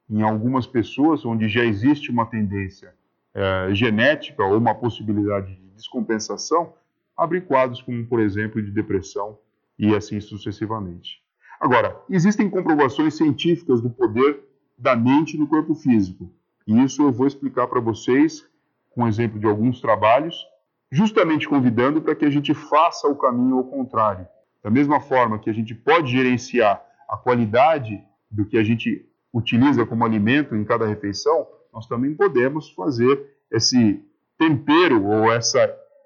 [0.09, 2.94] em algumas pessoas onde já existe uma tendência
[3.35, 6.72] é, genética ou uma possibilidade de descompensação,
[7.16, 9.38] abre quadros como, por exemplo, de depressão
[9.78, 11.22] e assim sucessivamente.
[11.61, 14.40] Agora, existem comprovações científicas do poder
[14.78, 16.31] da mente no corpo físico.
[16.66, 18.46] E isso eu vou explicar para vocês
[18.90, 20.37] com exemplo de alguns trabalhos,
[20.90, 24.27] justamente convidando para que a gente faça o caminho ao contrário.
[24.62, 29.87] Da mesma forma que a gente pode gerenciar a qualidade do que a gente utiliza
[29.87, 34.03] como alimento em cada refeição, nós também podemos fazer esse
[34.38, 35.59] tempero ou essa,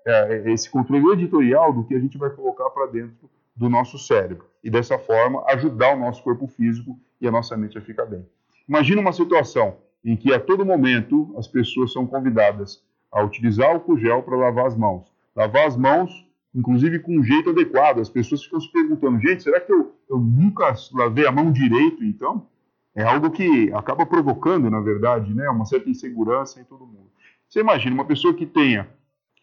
[0.06, 4.46] é, esse controle editorial do que a gente vai colocar para dentro do nosso cérebro.
[4.62, 8.26] E dessa forma ajudar o nosso corpo físico e a nossa mente a ficar bem.
[8.68, 13.98] Imagina uma situação em que a todo momento as pessoas são convidadas a utilizar álcool
[13.98, 15.12] gel para lavar as mãos.
[15.36, 16.10] Lavar as mãos,
[16.54, 18.00] inclusive com um jeito adequado.
[18.00, 22.02] As pessoas ficam se perguntando, gente, será que eu, eu nunca lavei a mão direito,
[22.02, 22.46] então?
[22.94, 27.10] É algo que acaba provocando, na verdade, né, uma certa insegurança em todo mundo.
[27.48, 28.88] Você imagina uma pessoa que tenha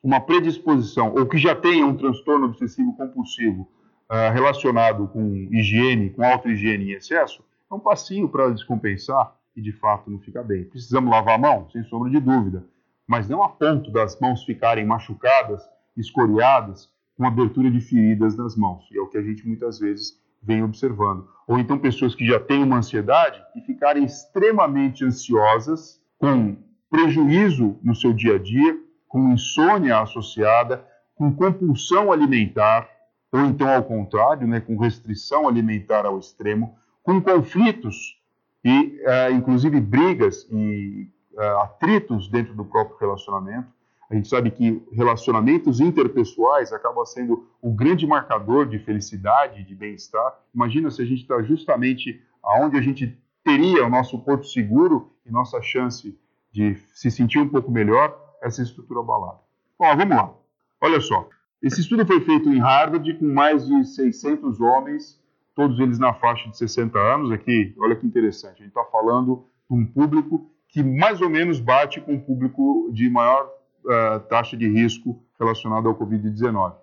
[0.04, 3.68] uma predisposição ou que já tenha um transtorno obsessivo compulsivo
[4.10, 9.72] uh, relacionado com higiene, com auto-higiene em excesso, é um passinho para descompensar e de
[9.72, 10.64] fato não fica bem.
[10.64, 11.70] Precisamos lavar a mão?
[11.70, 12.66] Sem sombra de dúvida.
[13.10, 15.68] Mas não a ponto das mãos ficarem machucadas,
[15.98, 18.88] escoriadas, com abertura de feridas nas mãos.
[18.92, 21.28] E é o que a gente muitas vezes vem observando.
[21.48, 26.56] Ou então pessoas que já têm uma ansiedade e ficarem extremamente ansiosas, com
[26.88, 32.88] prejuízo no seu dia a dia, com insônia associada, com compulsão alimentar,
[33.32, 38.22] ou então ao contrário, né, com restrição alimentar ao extremo, com conflitos
[38.64, 43.68] e, uh, inclusive, brigas e atritos dentro do próprio relacionamento.
[44.10, 50.40] A gente sabe que relacionamentos interpessoais acabam sendo o grande marcador de felicidade, de bem-estar.
[50.54, 55.32] Imagina se a gente está justamente aonde a gente teria o nosso porto seguro e
[55.32, 56.18] nossa chance
[56.52, 59.40] de se sentir um pouco melhor, essa estrutura abalada.
[59.78, 60.34] Bom, vamos lá.
[60.82, 61.30] Olha só.
[61.62, 65.20] Esse estudo foi feito em Harvard com mais de 600 homens
[65.56, 67.32] todos eles na faixa de 60 anos.
[67.32, 71.60] Aqui, olha que interessante, a gente está falando de um público que mais ou menos
[71.60, 73.50] bate com o público de maior
[73.84, 76.76] uh, taxa de risco relacionado ao Covid-19.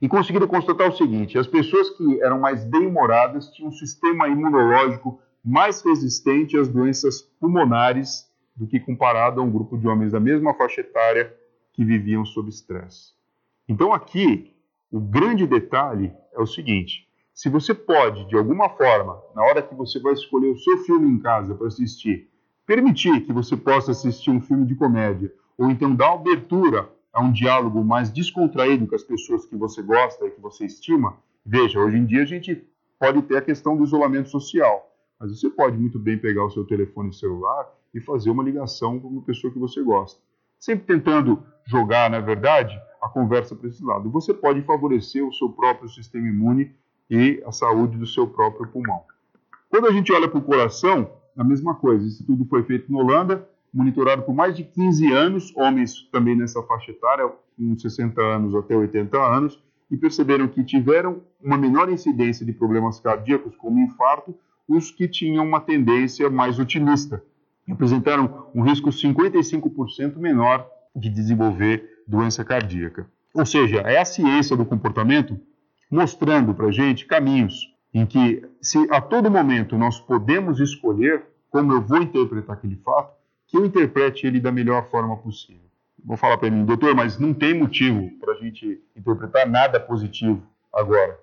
[0.00, 5.20] E conseguiram constatar o seguinte: as pessoas que eram mais bem-humoradas tinham um sistema imunológico
[5.44, 10.54] mais resistente às doenças pulmonares do que comparado a um grupo de homens da mesma
[10.54, 11.34] faixa etária
[11.72, 13.12] que viviam sob estresse.
[13.68, 14.54] Então, aqui,
[14.90, 19.74] o grande detalhe é o seguinte: se você pode, de alguma forma, na hora que
[19.74, 22.28] você vai escolher o seu filme em casa para assistir,
[22.66, 27.30] permitir que você possa assistir um filme de comédia, ou então dar abertura a um
[27.30, 31.98] diálogo mais descontraído com as pessoas que você gosta e que você estima, veja, hoje
[31.98, 32.66] em dia a gente
[32.98, 36.64] pode ter a questão do isolamento social, mas você pode muito bem pegar o seu
[36.64, 40.20] telefone celular e fazer uma ligação com uma pessoa que você gosta.
[40.58, 44.10] Sempre tentando jogar, na verdade, a conversa para esse lado.
[44.10, 46.74] Você pode favorecer o seu próprio sistema imune
[47.10, 49.02] e a saúde do seu próprio pulmão.
[49.68, 52.06] Quando a gente olha para o coração, a mesma coisa.
[52.06, 56.62] Isso tudo foi feito na Holanda, monitorado por mais de 15 anos, homens também nessa
[56.62, 62.44] faixa etária, com 60 anos até 80 anos, e perceberam que tiveram uma menor incidência
[62.44, 64.34] de problemas cardíacos, como infarto,
[64.68, 67.22] os que tinham uma tendência mais otimista.
[67.70, 73.06] Apresentaram um risco 55% menor de desenvolver doença cardíaca.
[73.34, 75.38] Ou seja, é a ciência do comportamento
[75.90, 81.72] mostrando para a gente caminhos em que, se a todo momento nós podemos escolher como
[81.72, 83.14] eu vou interpretar aquele fato,
[83.46, 85.60] que eu interprete ele da melhor forma possível.
[86.02, 90.42] Vou falar para mim, doutor, mas não tem motivo para a gente interpretar nada positivo
[90.72, 91.18] agora.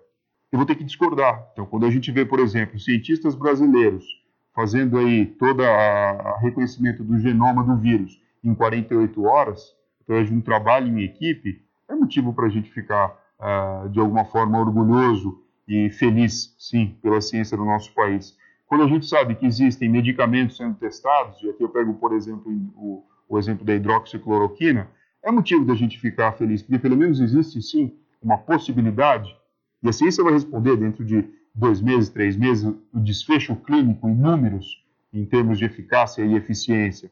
[0.52, 1.50] Eu vou ter que discordar.
[1.52, 4.06] Então, quando a gente vê, por exemplo, cientistas brasileiros
[4.54, 10.42] fazendo aí todo o reconhecimento do genoma do vírus em 48 horas, através de um
[10.42, 15.92] trabalho em equipe, é motivo para a gente ficar uh, de alguma forma orgulhoso e
[15.92, 18.36] feliz, sim, pela ciência do nosso país.
[18.66, 22.52] Quando a gente sabe que existem medicamentos sendo testados, e aqui eu pego, por exemplo,
[22.76, 24.90] o, o exemplo da hidroxicloroquina,
[25.22, 29.36] é motivo da gente ficar feliz, porque pelo menos existe, sim, uma possibilidade,
[29.84, 34.16] e a ciência vai responder dentro de dois meses, três meses, o desfecho clínico em
[34.16, 37.12] números, em termos de eficácia e eficiência.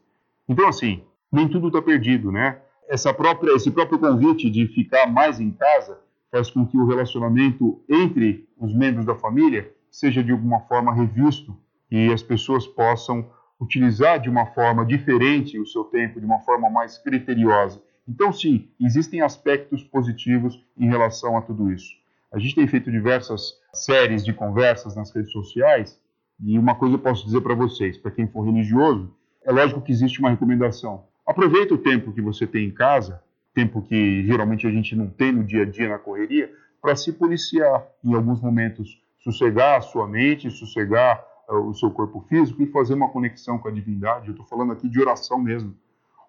[0.50, 2.60] Então, assim, nem tudo está perdido, né?
[2.90, 6.00] Essa própria, esse próprio convite de ficar mais em casa
[6.32, 11.58] faz com que o relacionamento entre os membros da família seja de alguma forma revisto
[11.90, 16.70] e as pessoas possam utilizar de uma forma diferente o seu tempo, de uma forma
[16.70, 17.82] mais criteriosa.
[18.08, 21.94] Então, sim, existem aspectos positivos em relação a tudo isso.
[22.32, 26.00] A gente tem feito diversas séries de conversas nas redes sociais
[26.44, 29.14] e uma coisa eu posso dizer para vocês, para quem for religioso,
[29.44, 31.06] é lógico que existe uma recomendação.
[31.26, 33.22] Aproveita o tempo que você tem em casa,
[33.58, 37.12] tempo que geralmente a gente não tem no dia a dia na correria, para se
[37.12, 42.68] policiar em alguns momentos, sossegar a sua mente, sossegar uh, o seu corpo físico e
[42.68, 44.28] fazer uma conexão com a divindade.
[44.28, 45.76] Eu estou falando aqui de oração mesmo.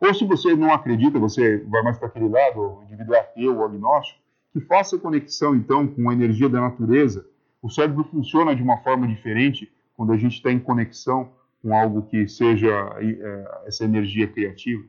[0.01, 3.59] Ou se você não acredita, você vai mais para aquele lado, o indivíduo é ateu
[3.59, 4.21] ou agnóstico,
[4.55, 7.27] que faça conexão então com a energia da natureza.
[7.61, 12.03] O cérebro funciona de uma forma diferente quando a gente está em conexão com algo
[12.07, 14.83] que seja é, essa energia criativa.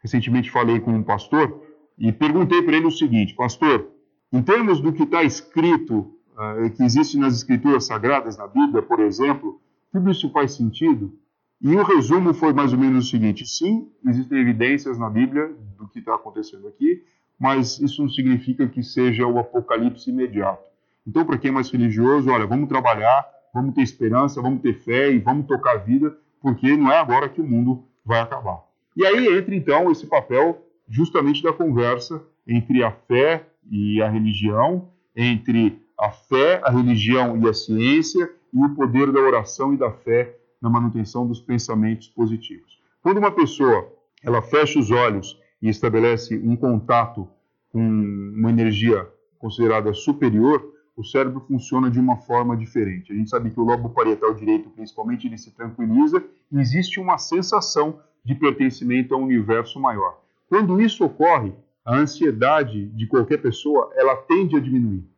[0.00, 1.68] Recentemente falei com um pastor
[2.00, 3.88] e perguntei para ele o seguinte: Pastor,
[4.32, 9.00] em termos do que está escrito, uh, que existe nas escrituras sagradas, na Bíblia, por
[9.00, 9.60] exemplo,
[9.92, 11.12] tudo isso faz sentido?
[11.60, 15.86] E o resumo foi mais ou menos o seguinte: sim, existem evidências na Bíblia do
[15.88, 17.02] que está acontecendo aqui,
[17.38, 20.70] mas isso não significa que seja o apocalipse imediato.
[21.06, 25.12] Então, para quem é mais religioso, olha, vamos trabalhar, vamos ter esperança, vamos ter fé
[25.12, 28.60] e vamos tocar a vida, porque não é agora que o mundo vai acabar.
[28.96, 34.88] E aí entra então esse papel justamente da conversa entre a fé e a religião,
[35.14, 39.92] entre a fé, a religião e a ciência, e o poder da oração e da
[39.92, 42.80] fé na manutenção dos pensamentos positivos.
[43.00, 43.88] Quando uma pessoa
[44.22, 47.28] ela fecha os olhos e estabelece um contato
[47.70, 53.12] com uma energia considerada superior, o cérebro funciona de uma forma diferente.
[53.12, 56.22] A gente sabe que o lobo parietal direito, principalmente, ele se tranquiliza
[56.52, 60.19] e existe uma sensação de pertencimento a um universo maior.
[60.50, 65.08] Quando isso ocorre, a ansiedade de qualquer pessoa, ela tende a diminuir.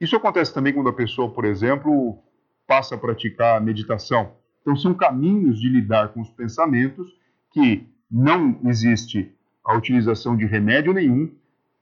[0.00, 2.18] Isso acontece também quando a pessoa, por exemplo,
[2.66, 4.32] passa a praticar meditação.
[4.60, 7.06] Então são caminhos de lidar com os pensamentos
[7.52, 9.32] que não existe
[9.64, 11.32] a utilização de remédio nenhum,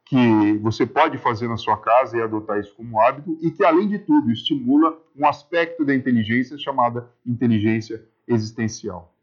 [0.04, 3.88] que você pode fazer na sua casa e adotar isso como hábito, e que, além
[3.88, 9.14] de tudo, estimula um aspecto da inteligência chamada inteligência existencial.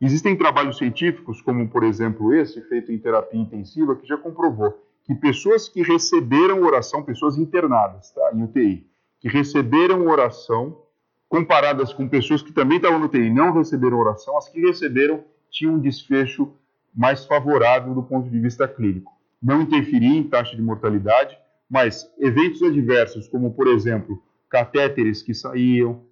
[0.00, 5.14] Existem trabalhos científicos, como por exemplo esse, feito em terapia intensiva, que já comprovou que
[5.14, 8.86] pessoas que receberam oração, pessoas internadas tá, em UTI,
[9.20, 10.82] que receberam oração,
[11.28, 15.22] comparadas com pessoas que também estavam no UTI e não receberam oração, as que receberam
[15.48, 16.52] tinham um desfecho
[16.94, 19.12] mais favorável do ponto de vista clínico.
[19.40, 21.38] Não interferia em taxa de mortalidade,
[21.70, 26.02] mas eventos adversos, como por exemplo catéteres que saíam,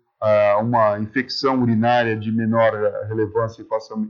[0.60, 3.66] uma infecção urinária de menor eh, relevância e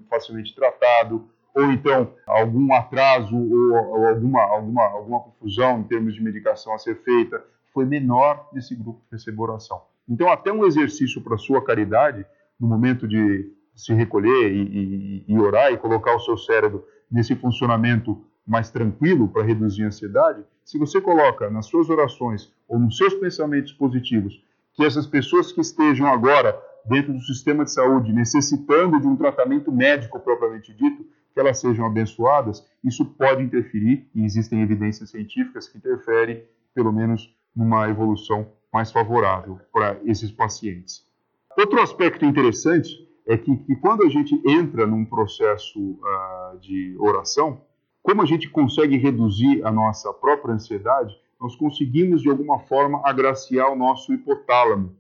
[0.09, 6.75] facilmente tratado, ou então algum atraso ou, alguma, alguma, alguma confusão em termos de medicação
[6.75, 9.83] a ser feita, foi menor nesse grupo que recebeu oração.
[10.09, 12.25] Então, até um exercício para sua caridade,
[12.61, 17.35] no momento de se recolher e, e, e orar e colocar o seu cérebro nesse
[17.35, 22.97] funcionamento mais tranquilo para reduzir a ansiedade, se você coloca nas suas orações ou nos
[22.97, 24.43] seus pensamentos positivos
[24.75, 29.73] que essas pessoas que estejam agora dentro do sistema de saúde necessitando de um tratamento
[29.73, 35.79] médico propriamente dito, que elas sejam abençoadas, isso pode interferir, e existem evidências científicas que
[35.79, 41.05] interferem, pelo menos, numa evolução mais favorável para esses pacientes.
[41.57, 47.63] Outro aspecto interessante é que, que quando a gente entra num processo uh, de oração,
[48.03, 53.71] como a gente consegue reduzir a nossa própria ansiedade, nós conseguimos de alguma forma agraciar
[53.71, 54.97] o nosso hipotálamo.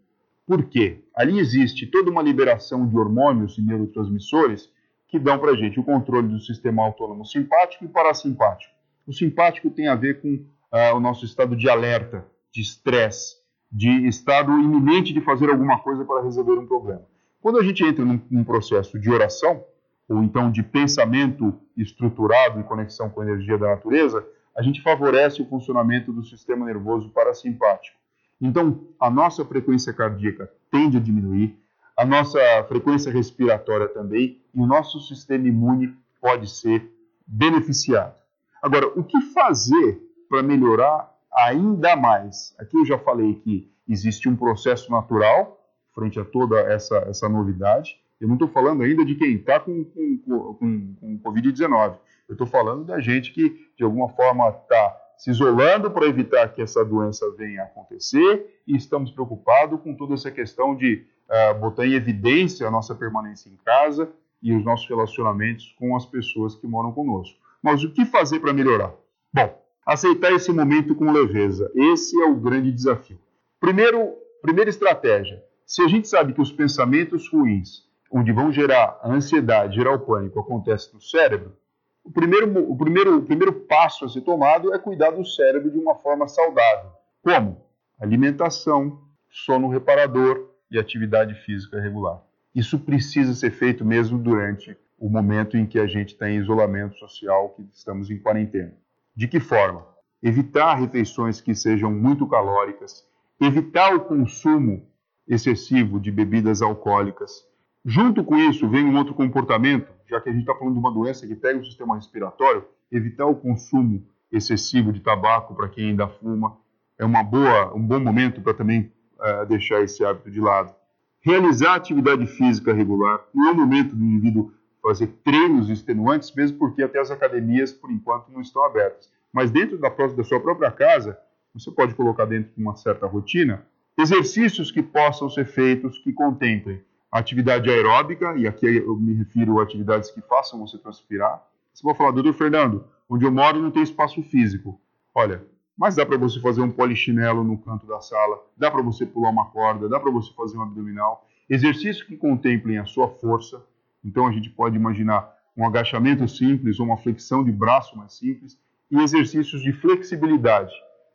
[0.47, 1.03] Por quê?
[1.17, 4.71] Ali existe toda uma liberação de hormônios e neurotransmissores
[5.09, 8.75] que dão para a gente o controle do sistema autônomo simpático e parasimpático.
[9.07, 13.37] O simpático tem a ver com uh, o nosso estado de alerta, de estresse,
[13.73, 17.07] de estado iminente de fazer alguma coisa para resolver um problema.
[17.41, 19.65] Quando a gente entra num, num processo de oração,
[20.07, 24.23] ou então de pensamento estruturado em conexão com a energia da natureza,
[24.57, 27.97] a gente favorece o funcionamento do sistema nervoso parasimpático.
[28.41, 31.59] Então, a nossa frequência cardíaca tende a diminuir,
[31.97, 32.39] a nossa
[32.69, 36.91] frequência respiratória também, e o nosso sistema imune pode ser
[37.27, 38.15] beneficiado.
[38.63, 42.55] Agora, o que fazer para melhorar ainda mais?
[42.59, 45.61] Aqui eu já falei que existe um processo natural
[45.95, 48.01] frente a toda essa, essa novidade.
[48.21, 50.19] Eu não estou falando ainda de quem está com, com,
[50.55, 51.97] com, com Covid-19.
[52.29, 56.63] Eu estou falando da gente que, de alguma forma, está se isolando para evitar que
[56.63, 61.87] essa doença venha a acontecer e estamos preocupados com toda essa questão de uh, botar
[61.87, 64.11] em evidência a nossa permanência em casa
[64.43, 67.39] e os nossos relacionamentos com as pessoas que moram conosco.
[67.63, 68.93] Mas o que fazer para melhorar?
[69.33, 71.71] Bom, aceitar esse momento com leveza.
[71.75, 73.19] Esse é o grande desafio.
[73.61, 75.43] Primeiro, primeira estratégia.
[75.67, 80.01] Se a gente sabe que os pensamentos ruins, onde vão gerar a ansiedade, gerar o
[80.01, 81.57] pânico, acontece no cérebro,
[82.05, 85.79] o primeiro, o, primeiro, o primeiro passo a ser tomado é cuidar do cérebro de
[85.79, 86.91] uma forma saudável.
[87.23, 87.65] Como?
[87.99, 89.01] Alimentação,
[89.31, 92.23] sono reparador e atividade física regular.
[92.55, 96.97] Isso precisa ser feito mesmo durante o momento em que a gente está em isolamento
[96.99, 98.73] social, que estamos em quarentena.
[99.17, 99.87] De que forma?
[100.23, 103.07] Evitar refeições que sejam muito calóricas,
[103.41, 104.87] evitar o consumo
[105.27, 107.47] excessivo de bebidas alcoólicas.
[107.85, 110.93] Junto com isso, vem um outro comportamento já que a gente está falando de uma
[110.93, 116.09] doença que pega o sistema respiratório, evitar o consumo excessivo de tabaco para quem ainda
[116.09, 116.57] fuma
[116.99, 120.73] é uma boa, um bom momento para também uh, deixar esse hábito de lado.
[121.21, 126.83] Realizar atividade física regular, não é o momento do indivíduo fazer treinos extenuantes, mesmo porque
[126.83, 129.11] até as academias, por enquanto, não estão abertas.
[129.33, 131.19] Mas dentro da, da sua própria casa,
[131.53, 133.67] você pode colocar dentro de uma certa rotina
[133.99, 136.81] exercícios que possam ser feitos que contemplem
[137.19, 141.47] atividade aeróbica, e aqui eu me refiro a atividades que façam você transpirar.
[141.73, 144.81] Você pode falar, doutor Fernando, onde eu moro não tem espaço físico.
[145.15, 145.45] Olha,
[145.79, 149.31] mas dá para você fazer um polichinelo no canto da sala, dá para você pular
[149.31, 151.27] uma corda, dá para você fazer um abdominal.
[151.49, 153.65] Exercícios que contemplem a sua força.
[154.05, 158.59] Então a gente pode imaginar um agachamento simples ou uma flexão de braço mais simples
[158.91, 160.73] e exercícios de flexibilidade.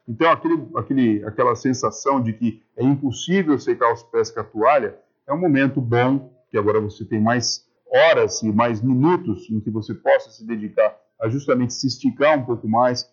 [0.07, 4.97] Então aquele, aquele, aquela sensação de que é impossível secar os pés com a toalha,
[5.29, 9.69] é um momento bom, que agora você tem mais horas e mais minutos em que
[9.69, 13.07] você possa se dedicar a justamente se esticar um pouco mais,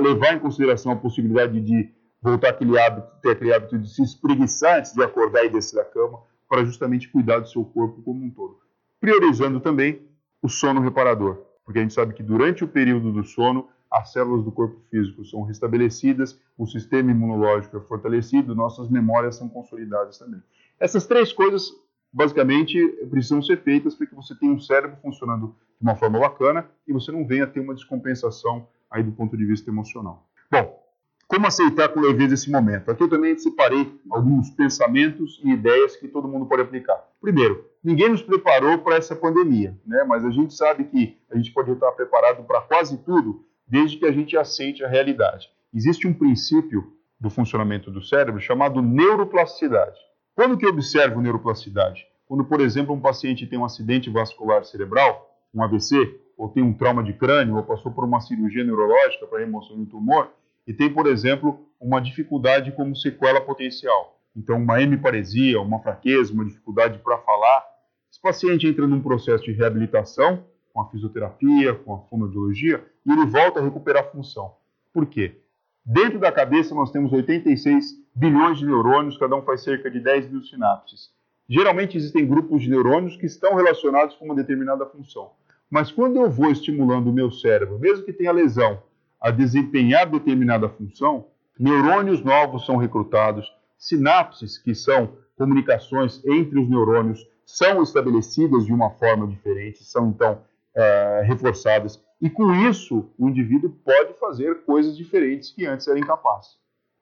[0.00, 1.90] levar em consideração a possibilidade de
[2.22, 5.84] voltar aquele hábito, ter aquele hábito de se espreguiçar antes de acordar e descer da
[5.84, 8.58] cama, para justamente cuidar do seu corpo como um todo.
[9.00, 10.06] Priorizando também
[10.40, 14.44] o sono reparador, porque a gente sabe que durante o período do sono, as células
[14.44, 20.40] do corpo físico são restabelecidas, o sistema imunológico é fortalecido, nossas memórias são consolidadas também.
[20.78, 21.72] Essas três coisas,
[22.12, 22.78] basicamente,
[23.10, 26.92] precisam ser feitas para que você tenha um cérebro funcionando de uma forma bacana e
[26.92, 30.28] você não venha ter uma descompensação aí do ponto de vista emocional.
[30.50, 30.86] Bom,
[31.28, 32.90] como aceitar com leveza esse momento?
[32.90, 37.02] Aqui eu também separei alguns pensamentos e ideias que todo mundo pode aplicar.
[37.20, 40.04] Primeiro, ninguém nos preparou para essa pandemia, né?
[40.04, 44.06] mas a gente sabe que a gente pode estar preparado para quase tudo desde que
[44.06, 45.50] a gente aceite a realidade.
[45.74, 49.98] Existe um princípio do funcionamento do cérebro chamado neuroplasticidade.
[50.36, 52.06] Quando que eu observo neuroplasticidade?
[52.28, 56.74] Quando, por exemplo, um paciente tem um acidente vascular cerebral, um AVC, ou tem um
[56.74, 60.30] trauma de crânio, ou passou por uma cirurgia neurológica para remoção de tumor,
[60.66, 64.20] e tem, por exemplo, uma dificuldade como sequela potencial.
[64.36, 67.64] Então, uma hemiparesia, uma fraqueza, uma dificuldade para falar.
[68.12, 73.24] Esse paciente entra num processo de reabilitação, com a fisioterapia, com a fonoaudiologia, e ele
[73.24, 74.54] volta a recuperar a função.
[74.92, 75.40] Por quê?
[75.88, 80.32] Dentro da cabeça nós temos 86 bilhões de neurônios, cada um faz cerca de 10
[80.32, 81.12] mil sinapses.
[81.48, 85.30] Geralmente existem grupos de neurônios que estão relacionados com uma determinada função.
[85.70, 88.82] Mas quando eu vou estimulando o meu cérebro, mesmo que tenha lesão,
[89.20, 93.46] a desempenhar determinada função, neurônios novos são recrutados,
[93.78, 100.42] sinapses, que são comunicações entre os neurônios, são estabelecidas de uma forma diferente, são então
[100.74, 102.04] é, reforçadas.
[102.20, 106.56] E com isso, o indivíduo pode fazer coisas diferentes que antes era incapaz.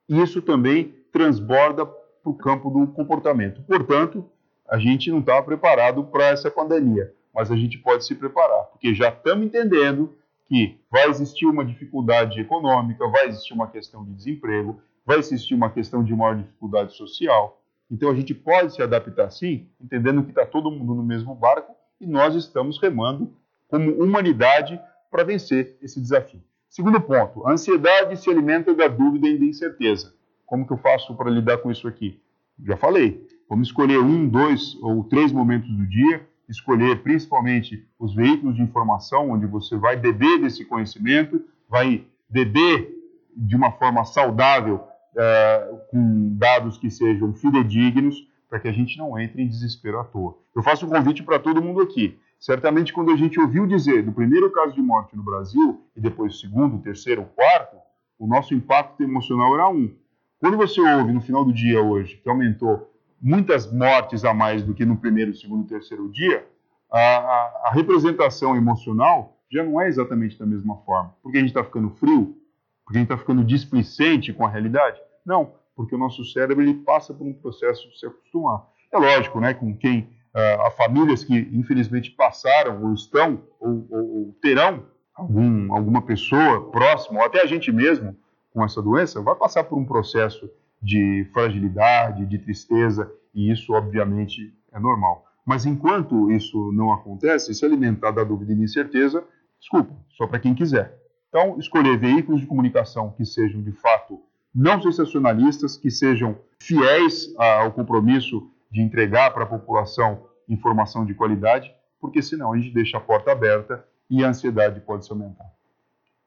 [0.08, 3.62] Isso também transborda para o campo do comportamento.
[3.62, 4.28] Portanto,
[4.68, 8.94] a gente não está preparado para essa pandemia, mas a gente pode se preparar, porque
[8.94, 10.14] já estamos entendendo
[10.46, 15.70] que vai existir uma dificuldade econômica, vai existir uma questão de desemprego, vai existir uma
[15.70, 17.60] questão de maior dificuldade social.
[17.90, 21.74] Então a gente pode se adaptar sim, entendendo que está todo mundo no mesmo barco
[22.00, 23.32] e nós estamos remando
[23.68, 24.80] como humanidade
[25.14, 26.42] para vencer esse desafio.
[26.68, 30.12] Segundo ponto, a ansiedade se alimenta da dúvida e da incerteza.
[30.44, 32.20] Como que eu faço para lidar com isso aqui?
[32.64, 38.56] Já falei, vamos escolher um, dois ou três momentos do dia, escolher principalmente os veículos
[38.56, 42.92] de informação onde você vai beber desse conhecimento, vai beber
[43.36, 44.80] de uma forma saudável,
[45.14, 48.16] uh, com dados que sejam fidedignos,
[48.50, 50.36] para que a gente não entre em desespero à toa.
[50.56, 52.18] Eu faço um convite para todo mundo aqui.
[52.44, 56.34] Certamente, quando a gente ouviu dizer do primeiro caso de morte no Brasil, e depois
[56.34, 57.78] o segundo, o terceiro, o quarto,
[58.18, 59.96] o nosso impacto emocional era um.
[60.38, 64.74] Quando você ouve no final do dia hoje que aumentou muitas mortes a mais do
[64.74, 66.46] que no primeiro, segundo terceiro dia,
[66.92, 71.14] a, a, a representação emocional já não é exatamente da mesma forma.
[71.22, 72.36] Porque a gente está ficando frio?
[72.84, 75.00] Porque a gente está ficando displicente com a realidade?
[75.24, 78.66] Não, porque o nosso cérebro ele passa por um processo de se acostumar.
[78.92, 84.36] É lógico, né, com quem a famílias que infelizmente passaram ou estão ou, ou, ou
[84.42, 88.16] terão algum, alguma pessoa próxima, ou até a gente mesmo
[88.52, 90.50] com essa doença, vai passar por um processo
[90.82, 95.24] de fragilidade, de tristeza, e isso obviamente é normal.
[95.44, 99.24] Mas enquanto isso não acontece, se alimentar da dúvida e da incerteza
[99.64, 100.94] Desculpa, só para quem quiser.
[101.30, 104.20] Então, escolher veículos de comunicação que sejam de fato
[104.54, 111.72] não sensacionalistas, que sejam fiéis ao compromisso de entregar para a população informação de qualidade,
[112.00, 115.46] porque senão a gente deixa a porta aberta e a ansiedade pode se aumentar.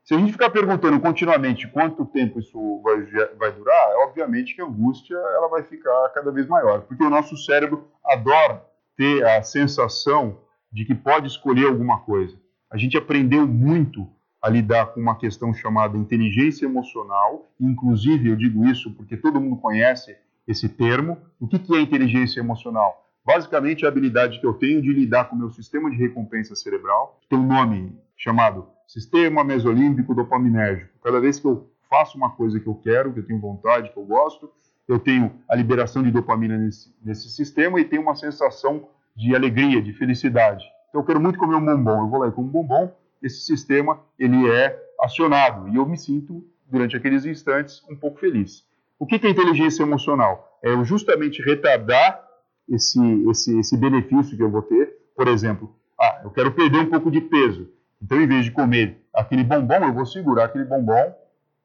[0.02, 3.06] Se a gente ficar perguntando continuamente quanto tempo isso vai,
[3.38, 7.36] vai durar, obviamente que a angústia ela vai ficar cada vez maior, porque o nosso
[7.36, 10.40] cérebro adora ter a sensação
[10.72, 12.40] de que pode escolher alguma coisa.
[12.72, 14.10] A gente aprendeu muito
[14.42, 19.58] a lidar com uma questão chamada inteligência emocional, inclusive eu digo isso porque todo mundo
[19.58, 20.18] conhece
[20.48, 21.18] esse termo.
[21.40, 23.06] O que é inteligência emocional?
[23.26, 27.20] Basicamente, a habilidade que eu tenho de lidar com o meu sistema de recompensa cerebral,
[27.22, 30.92] que tem um nome chamado sistema mesolímbico dopaminérgico.
[31.04, 33.98] Cada vez que eu faço uma coisa que eu quero, que eu tenho vontade, que
[33.98, 34.50] eu gosto,
[34.88, 39.82] eu tenho a liberação de dopamina nesse, nesse sistema e tenho uma sensação de alegria,
[39.82, 40.64] de felicidade.
[40.88, 42.92] Então, eu quero muito comer um bombom, eu vou lá e como um bombom,
[43.22, 48.66] esse sistema ele é acionado e eu me sinto, durante aqueles instantes, um pouco feliz.
[49.00, 50.60] O que é inteligência emocional?
[50.64, 52.20] É justamente retardar
[52.68, 54.96] esse, esse, esse benefício que eu vou ter.
[55.16, 57.70] Por exemplo, ah, eu quero perder um pouco de peso.
[58.02, 61.14] Então, em vez de comer aquele bombom, eu vou segurar aquele bombom,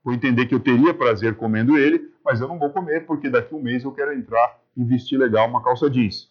[0.05, 3.55] vou entender que eu teria prazer comendo ele, mas eu não vou comer porque daqui
[3.55, 6.31] a um mês eu quero entrar e vestir legal uma calça jeans.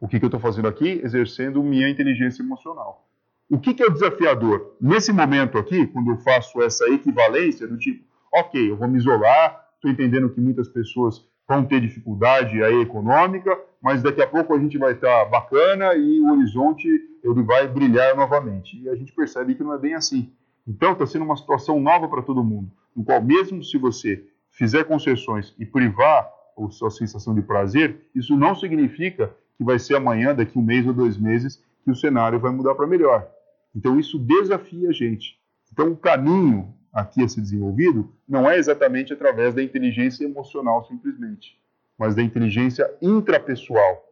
[0.00, 1.00] O que, que eu estou fazendo aqui?
[1.04, 3.06] Exercendo minha inteligência emocional.
[3.50, 4.76] O que, que é desafiador?
[4.80, 9.61] Nesse momento aqui, quando eu faço essa equivalência do tipo, ok, eu vou me isolar,
[9.82, 14.58] estou entendendo que muitas pessoas vão ter dificuldade aí econômica, mas daqui a pouco a
[14.58, 16.88] gente vai estar tá bacana e o horizonte
[17.22, 18.80] ele vai brilhar novamente.
[18.80, 20.32] E a gente percebe que não é bem assim.
[20.66, 24.84] Então está sendo uma situação nova para todo mundo, no qual mesmo se você fizer
[24.84, 30.32] concessões e privar a sua sensação de prazer, isso não significa que vai ser amanhã,
[30.34, 33.28] daqui um mês ou dois meses, que o cenário vai mudar para melhor.
[33.74, 35.36] Então isso desafia a gente.
[35.72, 41.58] Então o caminho aqui a ser desenvolvido não é exatamente através da inteligência emocional simplesmente,
[41.98, 44.04] mas da inteligência intrapessoal,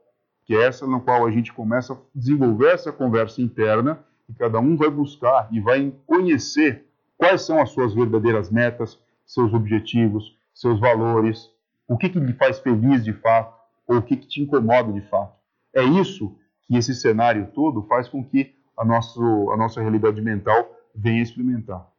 [0.45, 4.59] que é essa na qual a gente começa a desenvolver essa conversa interna e cada
[4.59, 6.87] um vai buscar e vai conhecer
[7.19, 11.51] quais são as suas verdadeiras metas, seus objetivos, seus valores,
[11.87, 15.03] o que, que lhe faz feliz de fato ou o que, que te incomoda de
[15.09, 15.37] fato.
[15.75, 20.71] É isso que esse cenário todo faz com que a, nosso, a nossa realidade mental
[20.95, 21.90] venha experimentar.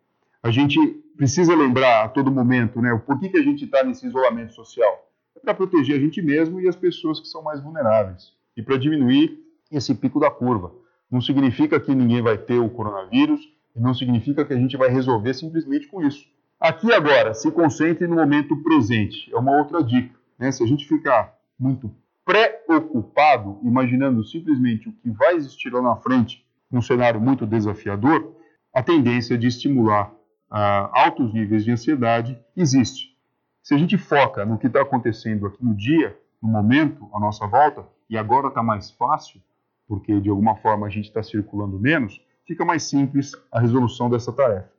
[0.44, 0.80] A gente
[1.16, 5.08] precisa lembrar a todo momento, né, por que, que a gente está nesse isolamento social?
[5.36, 8.78] É para proteger a gente mesmo e as pessoas que são mais vulneráveis e para
[8.78, 9.40] diminuir
[9.72, 10.74] esse pico da curva.
[11.10, 13.42] Não significa que ninguém vai ter o coronavírus
[13.76, 16.26] e não significa que a gente vai resolver simplesmente com isso.
[16.60, 19.32] Aqui agora, se concentre no momento presente.
[19.34, 20.16] É uma outra dica.
[20.40, 20.52] Né?
[20.52, 21.92] Se a gente ficar muito
[22.26, 28.36] preocupado, imaginando simplesmente o que vai existir lá na frente, num cenário muito desafiador,
[28.74, 30.14] a tendência de estimular
[30.52, 33.16] altos níveis de ansiedade existe.
[33.64, 37.48] Se a gente foca no que está acontecendo aqui no dia, no momento, à nossa
[37.48, 39.40] volta, e agora está mais fácil,
[39.88, 44.34] porque de alguma forma a gente está circulando menos, fica mais simples a resolução dessa
[44.34, 44.70] tarefa.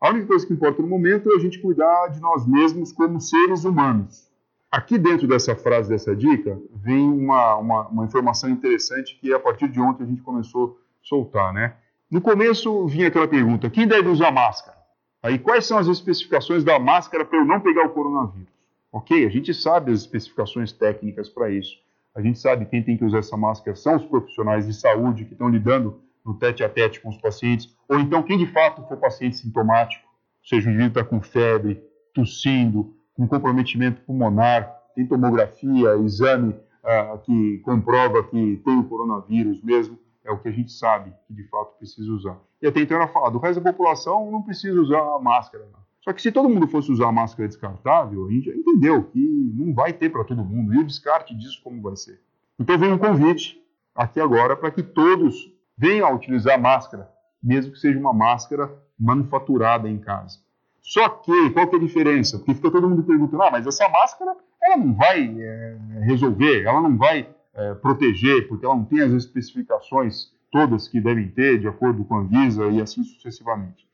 [0.00, 3.20] A única coisa que importa no momento é a gente cuidar de nós mesmos como
[3.20, 4.30] seres humanos.
[4.70, 9.68] Aqui dentro dessa frase, dessa dica, vem uma, uma, uma informação interessante que a partir
[9.68, 11.74] de ontem a gente começou a soltar, né?
[12.10, 14.79] No começo vinha aquela pergunta: quem deve usar máscara?
[15.22, 18.48] Aí, quais são as especificações da máscara para eu não pegar o coronavírus?
[18.90, 21.78] Ok, a gente sabe as especificações técnicas para isso.
[22.14, 25.32] A gente sabe quem tem que usar essa máscara são os profissionais de saúde que
[25.32, 28.96] estão lidando no tete a tete com os pacientes, ou então quem de fato for
[28.96, 30.04] paciente sintomático,
[30.42, 36.54] seja o indivíduo está com febre, tossindo, com comprometimento pulmonar, tem tomografia, exame
[36.84, 39.98] ah, que comprova que tem o coronavírus mesmo
[40.30, 42.38] é o que a gente sabe que de fato precisa usar.
[42.62, 45.64] E até então ela fala, do resto da população não precisa usar a máscara.
[45.72, 45.80] Não.
[46.00, 49.18] Só que se todo mundo fosse usar a máscara descartável, a gente já entendeu que
[49.54, 52.20] não vai ter para todo mundo, e o descarte disso como vai ser.
[52.58, 53.60] Então vem um convite
[53.94, 57.10] aqui agora para que todos venham a utilizar a máscara,
[57.42, 60.38] mesmo que seja uma máscara manufaturada em casa.
[60.80, 62.38] Só que, qual que é a diferença?
[62.38, 66.80] Porque fica todo mundo perguntando, ah, mas essa máscara, ela não vai é, resolver, ela
[66.80, 71.68] não vai é, proteger, porque ela não tem as especificações todas que devem ter, de
[71.68, 73.88] acordo com a Anvisa e assim sucessivamente.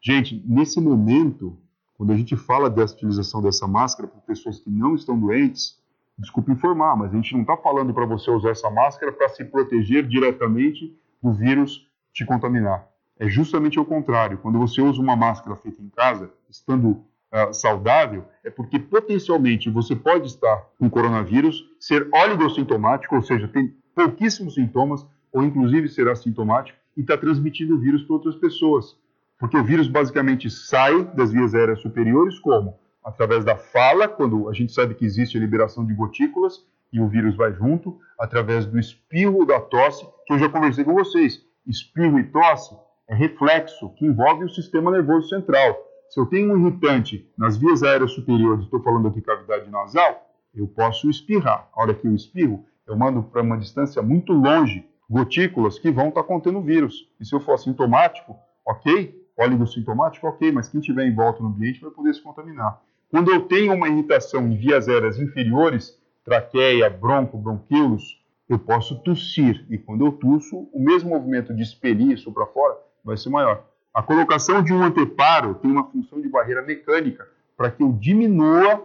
[0.00, 1.56] Gente, nesse momento,
[1.94, 5.80] quando a gente fala dessa utilização dessa máscara para pessoas que não estão doentes,
[6.18, 9.44] desculpe informar, mas a gente não está falando para você usar essa máscara para se
[9.44, 12.86] proteger diretamente do vírus te contaminar.
[13.18, 14.38] É justamente o contrário.
[14.38, 19.96] Quando você usa uma máscara feita em casa, estando uh, saudável, é porque potencialmente você
[19.96, 26.78] pode estar com coronavírus, ser oligossintomático, ou seja, tem pouquíssimos sintomas, ou inclusive ser assintomático,
[26.96, 28.96] e está transmitindo o vírus para outras pessoas.
[29.38, 32.78] Porque o vírus basicamente sai das vias aéreas superiores como?
[33.04, 37.08] Através da fala, quando a gente sabe que existe a liberação de gotículas e o
[37.08, 41.44] vírus vai junto, através do espirro da tosse, que eu já conversei com vocês.
[41.66, 42.76] Espirro e tosse
[43.08, 45.76] é reflexo que envolve o sistema nervoso central.
[46.12, 50.68] Se eu tenho um irritante nas vias aéreas superiores, estou falando aqui cavidade nasal, eu
[50.68, 51.70] posso espirrar.
[51.72, 56.10] A hora que eu espirro, eu mando para uma distância muito longe gotículas que vão
[56.10, 57.08] estar tá contendo vírus.
[57.18, 61.48] E se eu for assintomático, ok, óleo sintomático, ok, mas quem tiver em volta no
[61.48, 62.78] ambiente vai poder se contaminar.
[63.10, 69.64] Quando eu tenho uma irritação em vias aéreas inferiores, traqueia, bronco, bronquíolos, eu posso tossir.
[69.70, 73.71] E quando eu tusso, o mesmo movimento de expelir isso para fora vai ser maior.
[73.94, 78.82] A colocação de um anteparo tem uma função de barreira mecânica para que eu diminua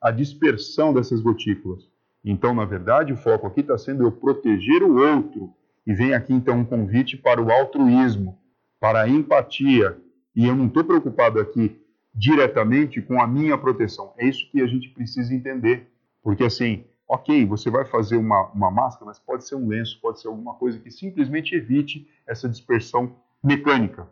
[0.00, 1.90] a dispersão dessas gotículas.
[2.24, 5.52] Então, na verdade, o foco aqui está sendo eu proteger o outro.
[5.84, 8.38] E vem aqui então um convite para o altruísmo,
[8.78, 9.98] para a empatia.
[10.36, 11.76] E eu não estou preocupado aqui
[12.14, 14.14] diretamente com a minha proteção.
[14.16, 15.90] É isso que a gente precisa entender.
[16.22, 20.20] Porque assim, ok, você vai fazer uma, uma máscara, mas pode ser um lenço, pode
[20.20, 24.08] ser alguma coisa que simplesmente evite essa dispersão mecânica.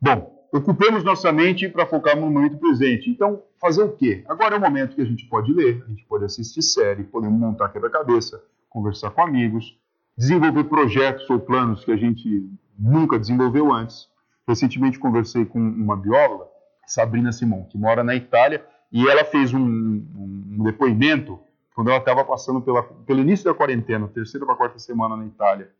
[0.00, 3.10] Bom, ocupemos nossa mente para focar no momento presente.
[3.10, 4.24] Então, fazer o quê?
[4.28, 7.38] Agora é o momento que a gente pode ler, a gente pode assistir série, podemos
[7.38, 9.78] montar quebra-cabeça, conversar com amigos,
[10.16, 12.48] desenvolver projetos ou planos que a gente
[12.78, 14.08] nunca desenvolveu antes.
[14.48, 16.46] Recentemente conversei com uma bióloga,
[16.86, 21.38] Sabrina Simon, que mora na Itália, e ela fez um, um depoimento
[21.74, 25.70] quando ela estava passando pela, pelo início da quarentena, terceira para quarta semana na Itália,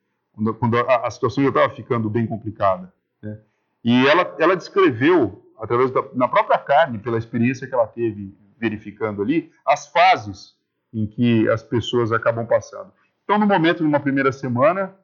[0.59, 2.93] quando, a, a, situação já estava ficando bem complicada.
[3.21, 3.39] Né?
[3.85, 9.23] E ela, ela descreveu, através da na própria carne, pela experiência que ela teve verificando
[9.23, 10.55] ali, as fases
[10.93, 12.93] em que as pessoas acabam passando.
[13.25, 14.95] Então, no momento, numa primeira semana,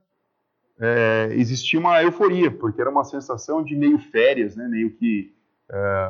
[0.79, 4.69] é, existia uma euforia, porque era uma sensação de meio férias, né?
[4.69, 5.33] meio que,
[5.71, 6.09] é,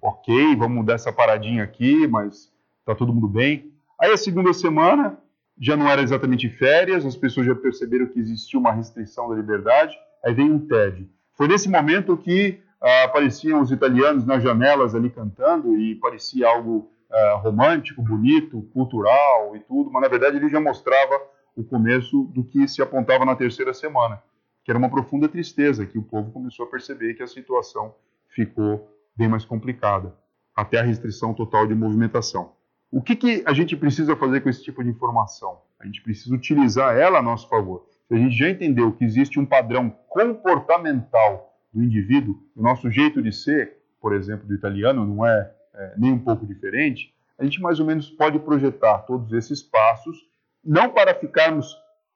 [0.00, 3.72] ok, vamos dar essa paradinha aqui, mas está todo mundo bem.
[4.00, 5.18] Aí a segunda semana
[5.58, 9.94] já não era exatamente férias, as pessoas já perceberam que existia uma restrição da liberdade,
[10.24, 11.06] aí vem um TED.
[11.40, 16.90] Foi nesse momento que ah, apareciam os italianos nas janelas ali cantando e parecia algo
[17.10, 21.18] ah, romântico, bonito, cultural e tudo, mas na verdade ele já mostrava
[21.56, 24.22] o começo do que se apontava na terceira semana,
[24.62, 27.94] que era uma profunda tristeza, que o povo começou a perceber que a situação
[28.28, 30.14] ficou bem mais complicada,
[30.54, 32.52] até a restrição total de movimentação.
[32.92, 35.62] O que, que a gente precisa fazer com esse tipo de informação?
[35.80, 37.88] A gente precisa utilizar ela a nosso favor.
[38.10, 43.22] Se a gente já entendeu que existe um padrão comportamental do indivíduo, o nosso jeito
[43.22, 47.62] de ser, por exemplo, do italiano, não é, é nem um pouco diferente, a gente
[47.62, 50.28] mais ou menos pode projetar todos esses passos
[50.64, 51.72] não para ficarmos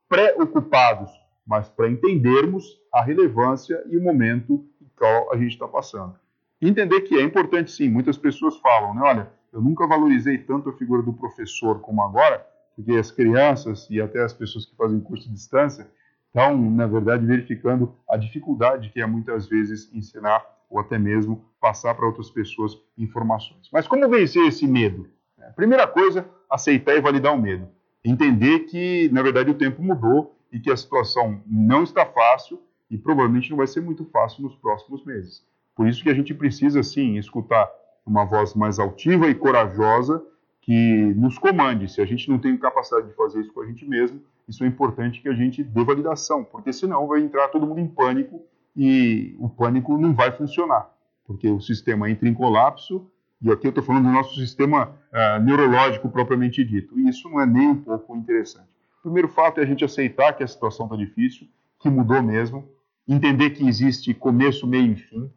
[0.09, 1.13] preocupados,
[1.47, 6.19] mas para entendermos a relevância e o momento em que a gente está passando.
[6.61, 10.77] entender que é importante sim, muitas pessoas falam, né, olha, eu nunca valorizei tanto a
[10.77, 12.45] figura do professor como agora,
[12.75, 15.87] porque as crianças e até as pessoas que fazem curso de distância
[16.27, 21.95] estão, na verdade, verificando a dificuldade que é muitas vezes ensinar ou até mesmo passar
[21.95, 23.69] para outras pessoas informações.
[23.73, 25.09] Mas como vencer esse medo?
[25.39, 27.69] A primeira coisa, aceitar e validar o medo
[28.05, 32.61] entender que, na verdade, o tempo mudou e que a situação não está fácil
[32.91, 35.43] e provavelmente não vai ser muito fácil nos próximos meses.
[35.75, 37.69] Por isso que a gente precisa, sim, escutar
[38.07, 40.23] uma voz mais altiva e corajosa
[40.65, 41.93] que nos comande.
[41.93, 44.67] Se a gente não tem capacidade de fazer isso com a gente mesmo, isso é
[44.67, 48.41] importante que a gente dê validação, porque senão vai entrar todo mundo em pânico
[48.75, 50.91] e o pânico não vai funcionar,
[51.27, 53.07] porque o sistema entra em colapso
[53.43, 56.99] e aqui eu estou falando do nosso sistema uh, neurológico propriamente dito.
[56.99, 58.69] E isso não é nem um pouco interessante.
[59.01, 61.47] O primeiro fato é a gente aceitar que a situação está difícil,
[61.79, 62.67] que mudou mesmo,
[63.07, 65.31] entender que existe começo, meio e fim,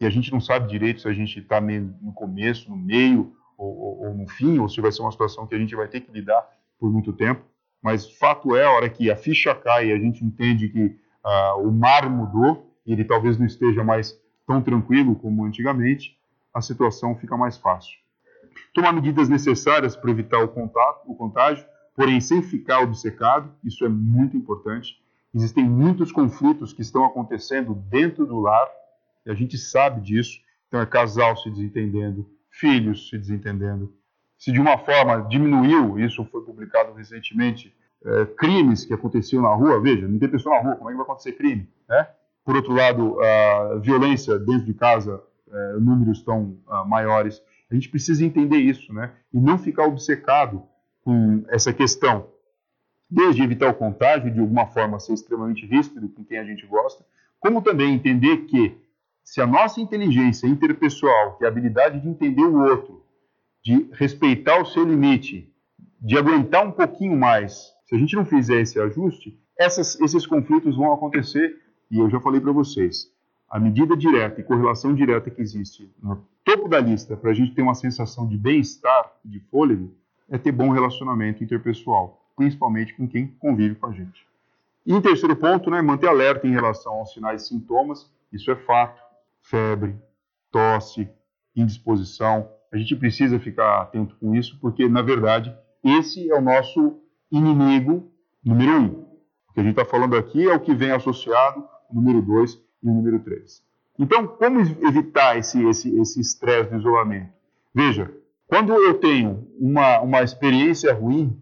[0.00, 3.76] e a gente não sabe direito se a gente está no começo, no meio ou,
[3.76, 6.00] ou, ou, no fim, ou se vai ser uma situação que a gente vai ter
[6.00, 6.46] que lidar
[6.78, 7.42] por muito tempo.
[7.82, 11.60] Mas fato é, a hora que a ficha cai e a gente entende que uh,
[11.60, 16.18] o mar mudou, e ele talvez não esteja mais tão tranquilo como antigamente,
[16.52, 17.98] a situação fica mais fácil.
[18.72, 21.64] Tomar medidas necessárias para evitar o, contato, o contágio,
[21.96, 25.00] porém sem ficar obcecado, isso é muito importante.
[25.34, 28.68] Existem muitos conflitos que estão acontecendo dentro do lar,
[29.26, 30.40] e a gente sabe disso.
[30.68, 32.28] Então é casal se desentendendo,
[32.58, 33.94] filhos se desentendendo.
[34.38, 37.74] Se de uma forma diminuiu, isso foi publicado recentemente,
[38.04, 40.96] é, crimes que aconteciam na rua, veja, não tem pessoa na rua, como é que
[40.96, 41.68] vai acontecer crime?
[41.88, 42.06] Né?
[42.44, 47.40] Por outro lado, a violência dentro de casa é, números tão uh, maiores.
[47.70, 49.12] A gente precisa entender isso, né?
[49.32, 50.62] E não ficar obcecado
[51.02, 52.28] com essa questão.
[53.08, 57.04] desde evitar o contágio, de alguma forma ser extremamente ríspido com quem a gente gosta,
[57.38, 58.76] como também entender que
[59.24, 63.02] se a nossa inteligência interpessoal, que é a habilidade de entender o outro,
[63.64, 65.50] de respeitar o seu limite,
[66.00, 70.76] de aguentar um pouquinho mais, se a gente não fizer esse ajuste, essas, esses conflitos
[70.76, 71.58] vão acontecer.
[71.90, 73.10] E eu já falei para vocês,
[73.48, 77.54] a medida direta e correlação direta que existe no topo da lista para a gente
[77.54, 79.94] ter uma sensação de bem-estar, de fôlego,
[80.28, 84.26] é ter bom relacionamento interpessoal, principalmente com quem convive com a gente.
[84.84, 88.56] E em terceiro ponto, né, manter alerta em relação aos sinais e sintomas, isso é
[88.56, 89.00] fato,
[89.44, 89.96] febre,
[90.50, 91.08] tosse,
[91.54, 96.98] indisposição, a gente precisa ficar atento com isso, porque, na verdade, esse é o nosso
[97.30, 98.10] inimigo
[98.44, 98.86] número um.
[99.48, 102.60] O que a gente está falando aqui é o que vem associado o número dois
[102.82, 103.62] e o número três.
[103.98, 107.32] Então, como evitar esse estresse esse, esse do isolamento?
[107.72, 108.12] Veja,
[108.48, 111.40] quando eu tenho uma, uma experiência ruim,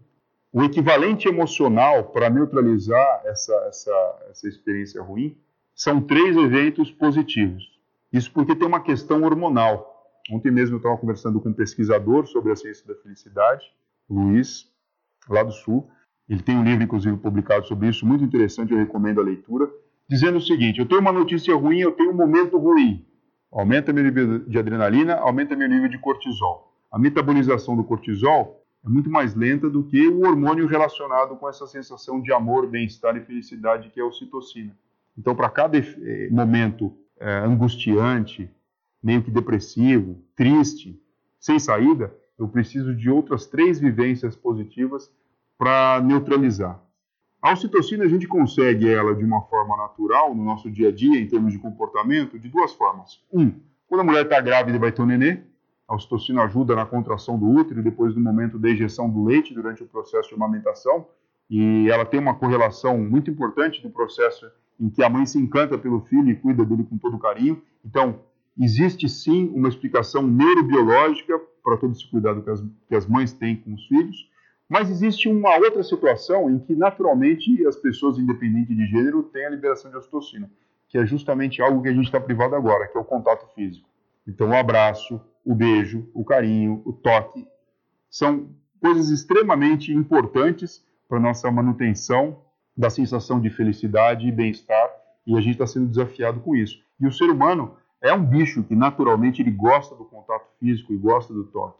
[0.51, 5.35] o equivalente emocional para neutralizar essa, essa, essa experiência ruim
[5.73, 7.72] são três eventos positivos.
[8.13, 9.91] Isso porque tem uma questão hormonal.
[10.31, 13.65] Ontem mesmo eu estava conversando com um pesquisador sobre a ciência da felicidade,
[14.07, 14.71] Luiz,
[15.27, 15.89] lá do Sul.
[16.29, 19.69] Ele tem um livro, inclusive, publicado sobre isso, muito interessante, eu recomendo a leitura,
[20.07, 23.05] dizendo o seguinte: eu tenho uma notícia ruim, eu tenho um momento ruim.
[23.51, 26.71] Aumenta meu nível de adrenalina, aumenta meu nível de cortisol.
[26.91, 31.65] A metabolização do cortisol é muito mais lenta do que o hormônio relacionado com essa
[31.67, 34.75] sensação de amor, bem-estar e felicidade que é a ocitocina.
[35.17, 38.51] Então, para cada eh, momento é, angustiante,
[39.01, 41.01] meio que depressivo, triste,
[41.39, 45.09] sem saída, eu preciso de outras três vivências positivas
[45.57, 46.81] para neutralizar.
[47.41, 51.19] A ocitocina a gente consegue ela de uma forma natural no nosso dia a dia,
[51.19, 53.21] em termos de comportamento, de duas formas.
[53.31, 53.53] Um,
[53.87, 55.39] quando a mulher está grávida e vai ter um nenê,
[55.87, 59.83] a ocitocina ajuda na contração do útero depois do momento da injeção do leite durante
[59.83, 61.07] o processo de amamentação,
[61.49, 64.49] e ela tem uma correlação muito importante no processo
[64.79, 67.61] em que a mãe se encanta pelo filho e cuida dele com todo carinho.
[67.85, 68.19] Então,
[68.59, 73.55] existe sim uma explicação neurobiológica para todo esse cuidado que as, que as mães têm
[73.55, 74.29] com os filhos,
[74.67, 79.49] mas existe uma outra situação em que, naturalmente, as pessoas, independente de gênero, têm a
[79.49, 80.49] liberação de ocitocina,
[80.89, 83.87] que é justamente algo que a gente está privado agora, que é o contato físico.
[84.27, 87.47] Então, o abraço, o beijo, o carinho, o toque,
[88.09, 88.49] são
[88.81, 92.41] coisas extremamente importantes para nossa manutenção
[92.75, 94.89] da sensação de felicidade e bem-estar,
[95.25, 96.81] e a gente está sendo desafiado com isso.
[96.99, 100.97] E o ser humano é um bicho que naturalmente ele gosta do contato físico e
[100.97, 101.79] gosta do toque,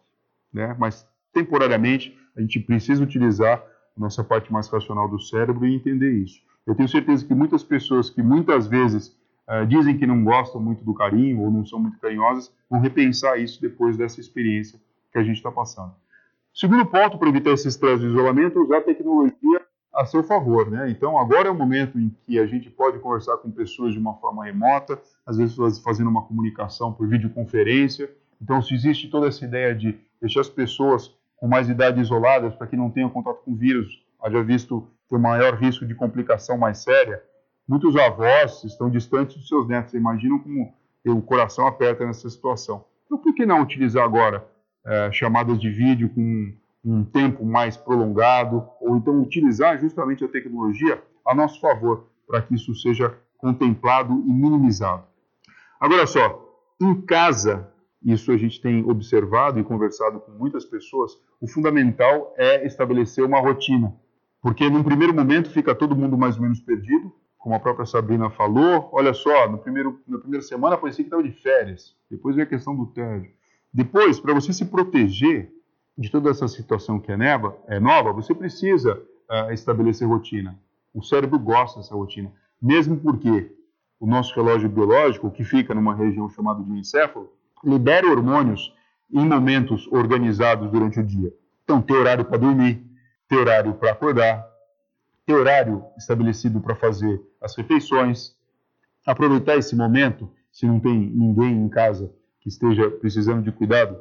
[0.54, 0.76] né?
[0.80, 3.62] Mas temporariamente a gente precisa utilizar
[3.96, 6.42] a nossa parte mais racional do cérebro e entender isso.
[6.66, 9.18] Eu tenho certeza que muitas pessoas que muitas vezes
[9.48, 13.38] uh, dizem que não gostam muito do carinho ou não são muito carinhosas vão repensar
[13.38, 14.80] isso depois dessa experiência
[15.12, 15.94] que a gente está passando.
[16.54, 19.62] Segundo ponto para evitar esse estresse de isolamento é usar a tecnologia
[19.94, 20.90] a seu favor, né?
[20.90, 24.16] Então agora é o momento em que a gente pode conversar com pessoas de uma
[24.16, 28.10] forma remota, às vezes fazendo uma comunicação por videoconferência.
[28.42, 32.66] Então se existe toda essa ideia de deixar as pessoas com mais idade isoladas para
[32.66, 37.22] que não tenham contato com vírus, haja visto ter maior risco de complicação mais séria,
[37.68, 39.94] muitos avós estão distantes dos seus netos.
[39.94, 40.74] Imaginam como
[41.06, 42.86] o coração aperta nessa situação.
[43.06, 44.44] Então por que não utilizar agora
[44.86, 46.54] é, chamadas de vídeo com
[46.84, 52.56] um tempo mais prolongado, ou então utilizar justamente a tecnologia a nosso favor, para que
[52.56, 55.04] isso seja contemplado e minimizado.
[55.80, 56.44] Agora só,
[56.82, 57.72] em casa,
[58.04, 63.40] isso a gente tem observado e conversado com muitas pessoas, o fundamental é estabelecer uma
[63.40, 63.94] rotina,
[64.42, 68.30] porque num primeiro momento fica todo mundo mais ou menos perdido, como a própria Sabrina
[68.30, 72.44] falou, olha só, no primeiro, na primeira semana parecia que estava de férias, depois vem
[72.44, 73.32] a questão do tédio.
[73.74, 75.52] Depois, para você se proteger,
[75.98, 80.58] de toda essa situação que é, neva, é nova, você precisa uh, estabelecer rotina.
[80.94, 82.32] O cérebro gosta dessa rotina,
[82.62, 83.52] mesmo porque
[84.00, 87.32] o nosso relógio biológico, que fica numa região chamada de encéfalo,
[87.64, 88.74] libera hormônios
[89.12, 91.34] em momentos organizados durante o dia.
[91.64, 92.84] Então, ter horário para dormir,
[93.28, 94.46] ter horário para acordar,
[95.26, 98.36] ter horário estabelecido para fazer as refeições,
[99.06, 103.98] aproveitar esse momento, se não tem ninguém em casa que esteja precisando de cuidado,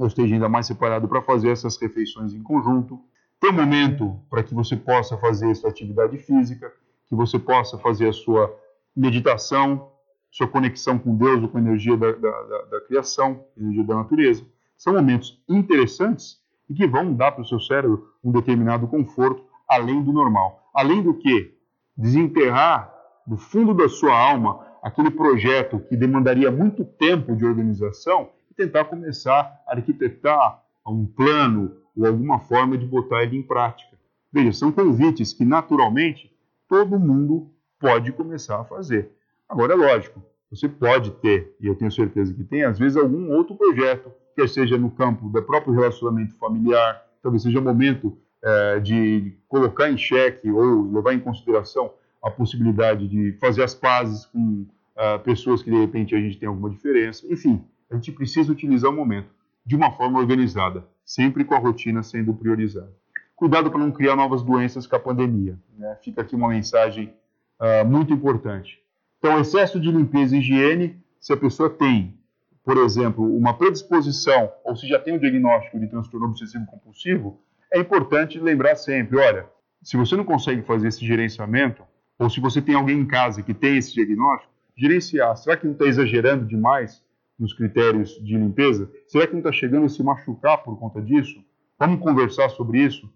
[0.00, 2.98] ou esteja ainda mais separado para fazer essas refeições em conjunto.
[3.38, 6.72] Ter um momento para que você possa fazer sua atividade física,
[7.06, 8.50] que você possa fazer a sua
[8.96, 9.90] meditação,
[10.30, 13.96] sua conexão com Deus ou com a energia da, da, da, da criação, energia da
[13.96, 14.42] natureza.
[14.74, 16.38] São momentos interessantes
[16.70, 20.70] e que vão dar para o seu cérebro um determinado conforto além do normal.
[20.74, 21.54] Além do que,
[21.94, 22.90] desenterrar
[23.26, 28.30] do fundo da sua alma aquele projeto que demandaria muito tempo de organização
[28.60, 33.96] tentar começar a arquitetar um plano ou alguma forma de botar ele em prática.
[34.30, 36.30] Veja, são convites que naturalmente
[36.68, 39.10] todo mundo pode começar a fazer.
[39.48, 43.32] Agora, é lógico, você pode ter, e eu tenho certeza que tem, às vezes algum
[43.32, 49.36] outro projeto, quer seja no campo do próprio relacionamento familiar, talvez seja momento é, de
[49.48, 51.92] colocar em xeque ou levar em consideração
[52.22, 56.48] a possibilidade de fazer as pazes com uh, pessoas que de repente a gente tem
[56.48, 57.26] alguma diferença.
[57.30, 59.28] Enfim, a gente precisa utilizar o momento
[59.66, 62.92] de uma forma organizada, sempre com a rotina sendo priorizada.
[63.34, 65.58] Cuidado para não criar novas doenças com a pandemia.
[65.76, 65.96] Né?
[66.02, 67.12] Fica aqui uma mensagem
[67.60, 68.78] uh, muito importante.
[69.18, 72.18] Então, excesso de limpeza e higiene, se a pessoa tem,
[72.64, 77.40] por exemplo, uma predisposição ou se já tem o um diagnóstico de transtorno obsessivo compulsivo,
[77.72, 79.46] é importante lembrar sempre, olha,
[79.82, 81.82] se você não consegue fazer esse gerenciamento,
[82.18, 85.36] ou se você tem alguém em casa que tem esse diagnóstico, gerenciar.
[85.36, 87.02] Será que não está exagerando demais
[87.40, 88.90] nos critérios de limpeza?
[89.06, 91.42] Será que não está chegando a se machucar por conta disso?
[91.78, 93.10] Vamos conversar sobre isso?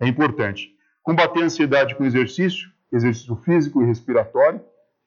[0.00, 0.74] É importante.
[1.02, 4.60] Combater a ansiedade com exercício, exercício físico e respiratório.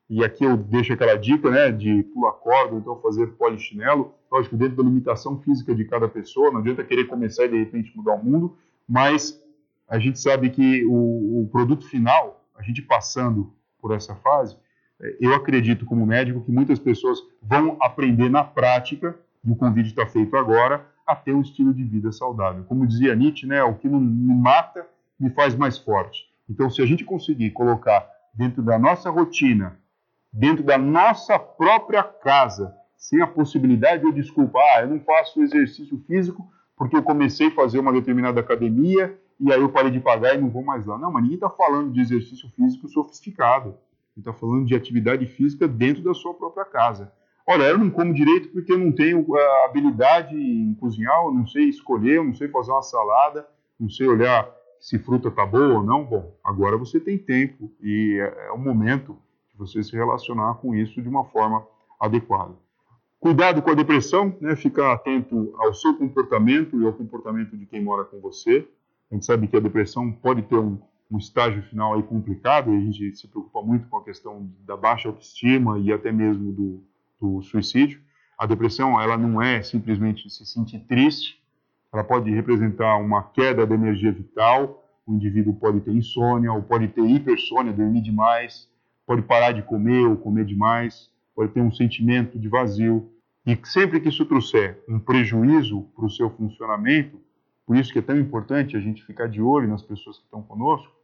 [0.10, 4.14] E aqui eu deixo aquela dica né, de pular corda, então fazer polichinelo.
[4.32, 7.96] Lógico, dentro da limitação física de cada pessoa, não adianta querer começar e de repente
[7.96, 8.58] mudar o mundo,
[8.88, 9.40] mas
[9.88, 14.58] a gente sabe que o, o produto final a gente passando por essa fase,
[15.20, 20.06] eu acredito como médico que muitas pessoas vão aprender na prática, e o convite está
[20.06, 22.64] feito agora, a ter um estilo de vida saudável.
[22.64, 24.88] Como dizia Nietzsche, né, o que não me mata
[25.20, 26.26] me faz mais forte.
[26.50, 29.78] Então, se a gente conseguir colocar dentro da nossa rotina,
[30.32, 36.02] dentro da nossa própria casa, sem a possibilidade ou desculpa, ah, eu não faço exercício
[36.08, 40.36] físico porque eu comecei a fazer uma determinada academia e aí eu parei de pagar
[40.36, 40.98] e não vou mais lá.
[40.98, 43.78] Não, mas ninguém está falando de exercício físico sofisticado.
[44.18, 47.12] Está falando de atividade física dentro da sua própria casa.
[47.48, 51.46] Olha, eu não como direito porque eu não tenho a habilidade em cozinhar, eu não
[51.46, 53.46] sei escolher, eu não sei fazer uma salada,
[53.80, 54.50] não sei olhar
[54.80, 56.06] se fruta está boa ou não.
[56.06, 59.18] Bom, agora você tem tempo e é, é o momento
[59.52, 61.66] de você se relacionar com isso de uma forma
[62.00, 62.54] adequada.
[63.20, 64.56] Cuidado com a depressão, né?
[64.56, 68.68] ficar atento ao seu comportamento e ao comportamento de quem mora com você.
[69.10, 70.78] A gente sabe que a depressão pode ter um,
[71.14, 74.76] um estágio final aí complicado, e a gente se preocupa muito com a questão da
[74.76, 76.84] baixa autoestima e até mesmo do,
[77.22, 78.02] do suicídio.
[78.36, 81.40] A depressão, ela não é simplesmente se sentir triste,
[81.94, 86.88] ela pode representar uma queda da energia vital, o indivíduo pode ter insônia, ou pode
[86.88, 88.68] ter hipersônia, dormir demais,
[89.06, 93.12] pode parar de comer ou comer demais, pode ter um sentimento de vazio.
[93.46, 97.22] E sempre que isso trouxer um prejuízo para o seu funcionamento,
[97.68, 100.42] por isso que é tão importante a gente ficar de olho nas pessoas que estão
[100.42, 101.03] conosco.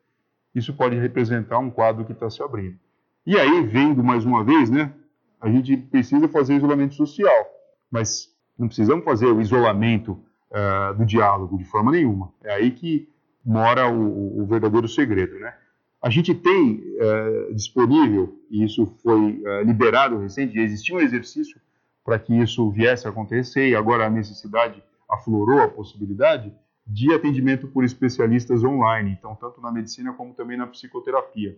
[0.54, 2.78] Isso pode representar um quadro que está se abrindo.
[3.26, 4.92] E aí, vendo mais uma vez, né,
[5.40, 7.46] a gente precisa fazer isolamento social,
[7.92, 10.20] mas não precisamos fazer o isolamento
[10.52, 12.34] uh, do diálogo de forma nenhuma.
[12.44, 13.08] É aí que
[13.46, 15.54] mora o, o verdadeiro segredo, né?
[16.02, 21.60] A gente tem uh, disponível, e isso foi uh, liberado recente, existia um exercício
[22.04, 26.54] para que isso viesse a acontecer, e agora a necessidade aflorou a possibilidade
[26.90, 31.56] de atendimento por especialistas online, então tanto na medicina como também na psicoterapia.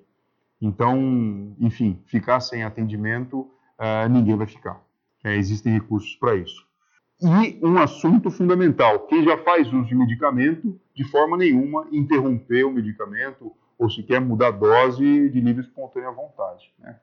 [0.62, 4.84] Então, enfim, ficar sem atendimento, uh, ninguém vai ficar.
[5.24, 6.68] É, existem recursos para isso.
[7.22, 12.72] E um assunto fundamental: quem já faz uso de medicamento, de forma nenhuma interromper o
[12.72, 16.74] medicamento ou sequer mudar a dose de livre espontânea vontade.
[16.78, 17.00] Né?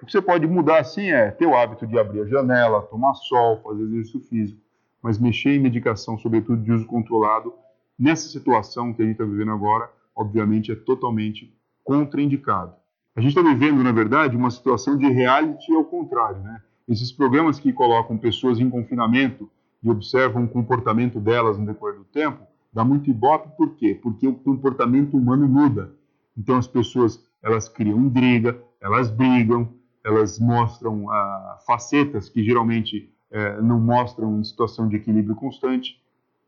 [0.00, 3.14] O que você pode mudar assim é ter o hábito de abrir a janela, tomar
[3.14, 4.62] sol, fazer exercício físico
[5.02, 7.52] mas mexer em medicação, sobretudo de uso controlado,
[7.98, 12.74] nessa situação que a gente está vivendo agora, obviamente é totalmente contraindicado.
[13.14, 16.62] A gente está vivendo, na verdade, uma situação de reality ao contrário, né?
[16.88, 19.50] Esses programas que colocam pessoas em confinamento
[19.82, 23.98] e observam o comportamento delas no decorrer do tempo, dá muito ibope, por quê?
[24.00, 25.92] Porque o comportamento humano muda.
[26.36, 29.68] Então as pessoas, elas criam intriga, elas brigam,
[30.04, 36.00] elas mostram ah, facetas que geralmente é, não mostram em situação de equilíbrio constante.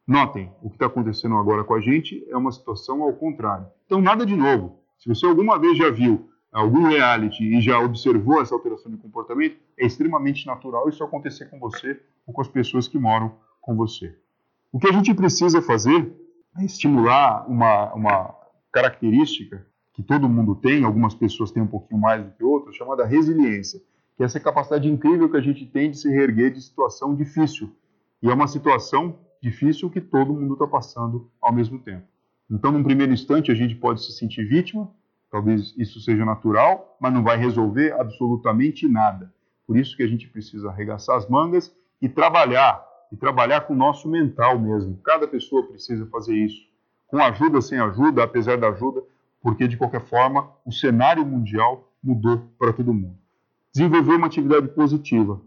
[0.06, 3.66] Notem, o que está acontecendo agora com a gente é uma situação ao contrário.
[3.86, 4.78] Então, nada de novo.
[4.98, 9.56] Se você alguma vez já viu algum reality e já observou essa alteração de comportamento,
[9.78, 14.16] é extremamente natural isso acontecer com você ou com as pessoas que moram com você.
[14.70, 16.12] O que a gente precisa fazer
[16.58, 18.34] é estimular uma, uma
[18.70, 23.04] característica que todo mundo tem, algumas pessoas têm um pouquinho mais do que outras, chamada
[23.04, 23.80] resiliência
[24.16, 27.70] que é essa capacidade incrível que a gente tem de se reerguer de situação difícil.
[28.22, 32.06] E é uma situação difícil que todo mundo está passando ao mesmo tempo.
[32.50, 34.90] Então, num primeiro instante, a gente pode se sentir vítima,
[35.30, 39.32] talvez isso seja natural, mas não vai resolver absolutamente nada.
[39.66, 42.82] Por isso que a gente precisa arregaçar as mangas e trabalhar,
[43.12, 44.98] e trabalhar com o nosso mental mesmo.
[45.04, 46.66] Cada pessoa precisa fazer isso
[47.06, 49.02] com ajuda, sem ajuda, apesar da ajuda,
[49.42, 53.18] porque de qualquer forma o cenário mundial mudou para todo mundo.
[53.74, 55.40] Desenvolver uma atividade positiva,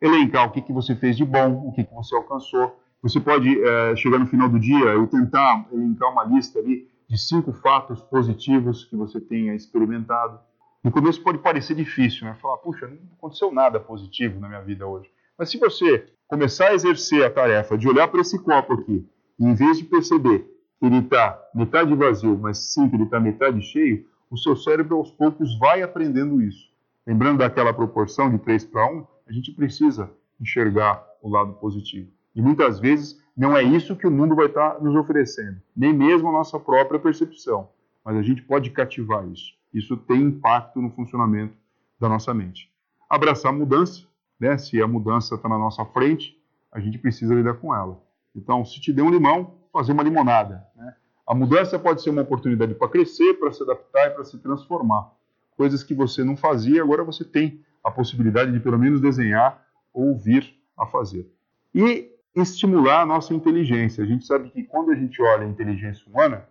[0.00, 2.78] elencar o que, que você fez de bom, o que, que você alcançou.
[3.02, 7.18] Você pode é, chegar no final do dia e tentar elencar uma lista ali de
[7.18, 10.38] cinco fatos positivos que você tenha experimentado.
[10.84, 12.36] No começo pode parecer difícil, né?
[12.40, 15.08] Falar, puxa, não aconteceu nada positivo na minha vida hoje.
[15.36, 19.04] Mas se você começar a exercer a tarefa de olhar para esse copo aqui,
[19.38, 20.40] e em vez de perceber
[20.78, 24.96] que ele está metade vazio, mas sim que ele está metade cheio, o seu cérebro
[24.96, 26.70] aos poucos vai aprendendo isso.
[27.06, 32.08] Lembrando daquela proporção de 3 para 1, a gente precisa enxergar o lado positivo.
[32.34, 35.92] E muitas vezes não é isso que o mundo vai estar tá nos oferecendo, nem
[35.92, 37.68] mesmo a nossa própria percepção.
[38.04, 39.52] Mas a gente pode cativar isso.
[39.72, 41.54] Isso tem impacto no funcionamento
[41.98, 42.70] da nossa mente.
[43.08, 44.06] Abraçar a mudança,
[44.38, 44.56] né?
[44.58, 46.36] se a mudança está na nossa frente,
[46.72, 48.00] a gente precisa lidar com ela.
[48.34, 50.66] Então, se te der um limão, fazer uma limonada.
[50.76, 50.94] Né?
[51.26, 55.10] A mudança pode ser uma oportunidade para crescer, para se adaptar e para se transformar.
[55.56, 60.16] Coisas que você não fazia, agora você tem a possibilidade de pelo menos desenhar ou
[60.16, 61.30] vir a fazer.
[61.74, 64.04] E estimular a nossa inteligência.
[64.04, 66.46] A gente sabe que quando a gente olha a inteligência humana,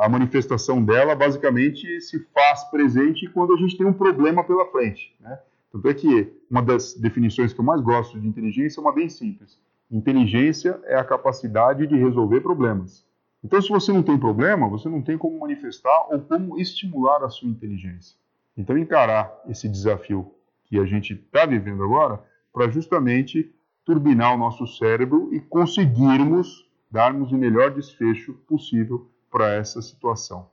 [0.00, 5.14] a manifestação dela basicamente se faz presente quando a gente tem um problema pela frente.
[5.20, 5.38] Né?
[5.72, 9.08] Tanto é que uma das definições que eu mais gosto de inteligência é uma bem
[9.08, 9.60] simples.
[9.90, 13.06] Inteligência é a capacidade de resolver problemas.
[13.42, 17.28] Então, se você não tem problema, você não tem como manifestar ou como estimular a
[17.28, 18.16] sua inteligência.
[18.56, 20.34] Então, encarar esse desafio
[20.64, 22.20] que a gente está vivendo agora
[22.52, 23.54] para justamente
[23.88, 30.50] turbinar o nosso cérebro e conseguirmos darmos o melhor desfecho possível para essa situação.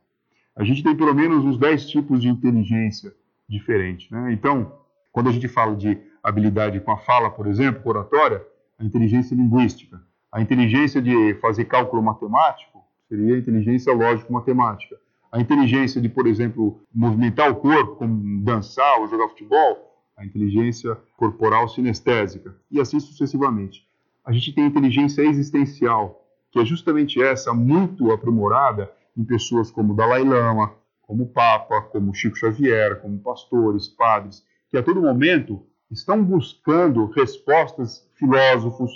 [0.56, 3.14] A gente tem pelo menos uns 10 tipos de inteligência
[3.46, 4.10] diferentes.
[4.10, 4.32] Né?
[4.32, 4.72] Então,
[5.12, 8.42] quando a gente fala de habilidade com a fala, por exemplo, oratória,
[8.78, 10.00] a inteligência linguística.
[10.32, 14.96] A inteligência de fazer cálculo matemático seria a inteligência lógico-matemática.
[15.30, 19.85] A inteligência de, por exemplo, movimentar o corpo, como dançar ou jogar futebol,
[20.16, 23.86] a inteligência corporal sinestésica, e assim sucessivamente.
[24.24, 29.94] A gente tem a inteligência existencial, que é justamente essa, muito aprimorada em pessoas como
[29.94, 36.22] Dalai Lama, como Papa, como Chico Xavier, como pastores, padres, que a todo momento estão
[36.22, 38.90] buscando respostas, filósofos,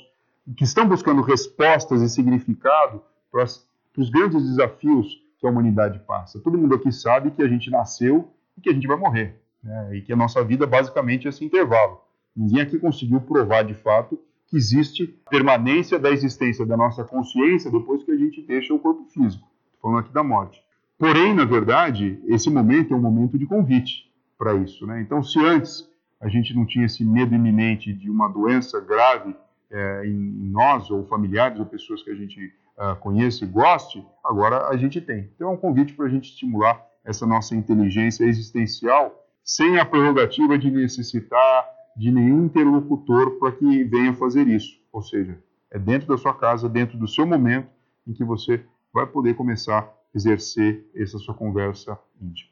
[0.56, 6.40] que estão buscando respostas e significado para, os grandes desafios que a humanidade passa.
[6.40, 9.96] Todo mundo aqui sabe que a gente nasceu e que a gente vai morrer, né?
[9.96, 12.00] e que a nossa vida basicamente é esse intervalo.
[12.36, 18.02] Ninguém aqui conseguiu provar de fato que existe permanência da existência da nossa consciência depois
[18.02, 19.46] que a gente deixa o corpo físico.
[19.74, 20.62] Estou falando aqui da morte.
[20.98, 24.86] Porém, na verdade, esse momento é um momento de convite para isso.
[24.86, 25.00] Né?
[25.00, 25.88] Então, se antes
[26.20, 29.34] a gente não tinha esse medo iminente de uma doença grave
[29.70, 34.68] é, em, nós, ou familiares, ou pessoas que a gente uh, conhece e goste, agora
[34.68, 35.30] a gente tem.
[35.34, 40.59] Então é um convite para a gente estimular essa nossa inteligência existencial sem a prerrogativa
[40.59, 41.64] de necessitar
[41.97, 44.78] de nenhum interlocutor para que venha fazer isso.
[44.93, 45.38] Ou seja,
[45.70, 47.68] é dentro da sua casa, dentro do seu momento,
[48.07, 52.51] em que você vai poder começar a exercer essa sua conversa íntima.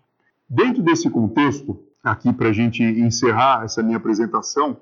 [0.49, 4.81] Dentro desse contexto, aqui para a gente encerrar essa minha apresentação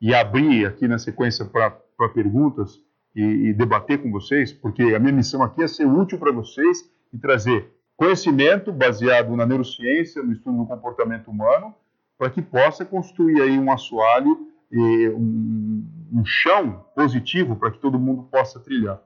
[0.00, 1.70] e abrir aqui na sequência para
[2.12, 2.80] perguntas
[3.14, 6.90] e, e, debater com vocês, porque a minha missão aqui é ser útil para vocês
[7.12, 11.74] e trazer conhecimento baseado na neurociência, no estudo do comportamento humano,
[12.18, 18.58] para que possa construir aí um assoalho um, chão positivo para que todo mundo possa
[18.58, 19.00] trilhar.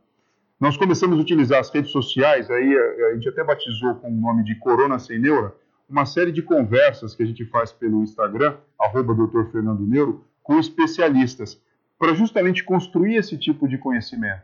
[0.60, 4.44] Nós começamos a utilizar as redes sociais, aí a, gente até batizou com o nome
[4.44, 5.54] de Corona Sem Neura,
[5.88, 9.14] uma série de conversas que a gente faz pelo Instagram, arroba.
[9.50, 11.60] Fernando Neuro, com especialistas,
[11.98, 14.42] para justamente construir esse tipo de conhecimento.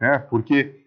[0.00, 0.18] Né?
[0.18, 0.81] Porque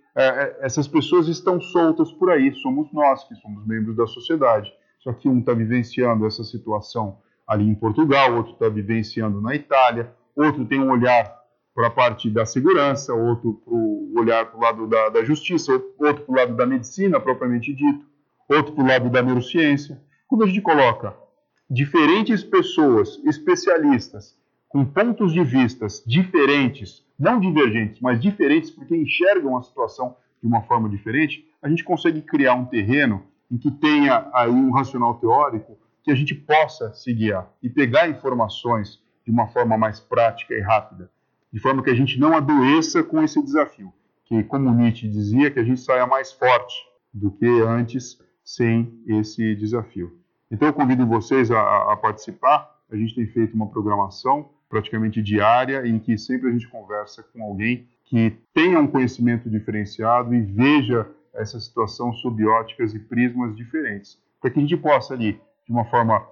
[0.61, 4.71] essas pessoas estão soltas por aí, somos nós que somos membros da sociedade.
[4.99, 10.11] Só que um está vivenciando essa situação ali em Portugal, outro está vivenciando na Itália,
[10.35, 11.35] outro tem um olhar
[11.75, 15.71] para a parte da segurança, outro para o olhar para o lado da, da justiça,
[15.73, 18.05] outro para o lado da medicina propriamente dito
[18.47, 20.01] outro para o lado da neurociência.
[20.27, 21.15] Quando a gente coloca
[21.69, 24.37] diferentes pessoas, especialistas,
[24.75, 30.63] com pontos de vistas diferentes, não divergentes, mas diferentes porque enxergam a situação de uma
[30.63, 35.77] forma diferente, a gente consegue criar um terreno em que tenha aí um racional teórico
[36.03, 40.59] que a gente possa se guiar e pegar informações de uma forma mais prática e
[40.59, 41.09] rápida,
[41.53, 43.93] de forma que a gente não adoeça com esse desafio,
[44.25, 46.75] que como Nietzsche dizia, que a gente saia mais forte
[47.13, 50.19] do que antes sem esse desafio.
[50.51, 52.75] Então eu convido vocês a, a, participar.
[52.91, 57.43] A gente tem feito uma programação praticamente diária em que sempre a gente conversa com
[57.43, 64.17] alguém que tenha um conhecimento diferenciado e veja essa situação sob óticas e prismas diferentes,
[64.39, 65.33] para que a gente possa ali,
[65.65, 66.25] de uma forma,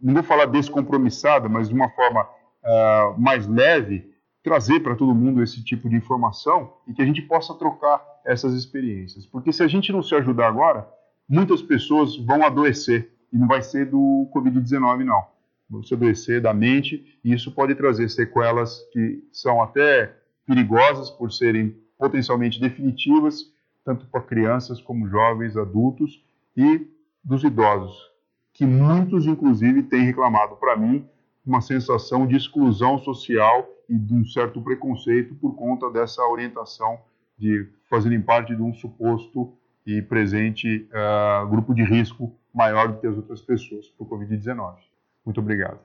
[0.00, 4.10] não vou falar descompromissada, mas de uma forma uh, mais leve,
[4.42, 8.54] trazer para todo mundo esse tipo de informação e que a gente possa trocar essas
[8.54, 9.26] experiências.
[9.26, 10.88] Porque se a gente não se ajudar agora,
[11.28, 15.24] muitas pessoas vão adoecer e não vai ser do Covid-19 não.
[15.84, 20.16] Se adoecer da mente e isso pode trazer sequelas que são até
[20.46, 23.52] perigosas por serem potencialmente definitivas,
[23.84, 26.24] tanto para crianças como jovens, adultos
[26.56, 26.86] e
[27.22, 27.96] dos idosos,
[28.52, 31.06] que muitos inclusive têm reclamado para mim
[31.46, 36.98] uma sensação de exclusão social e de um certo preconceito por conta dessa orientação
[37.38, 39.52] de fazerem parte de um suposto
[39.86, 44.74] e presente uh, grupo de risco maior do que as outras pessoas para o Covid-19.
[45.24, 45.80] Muito obrigado.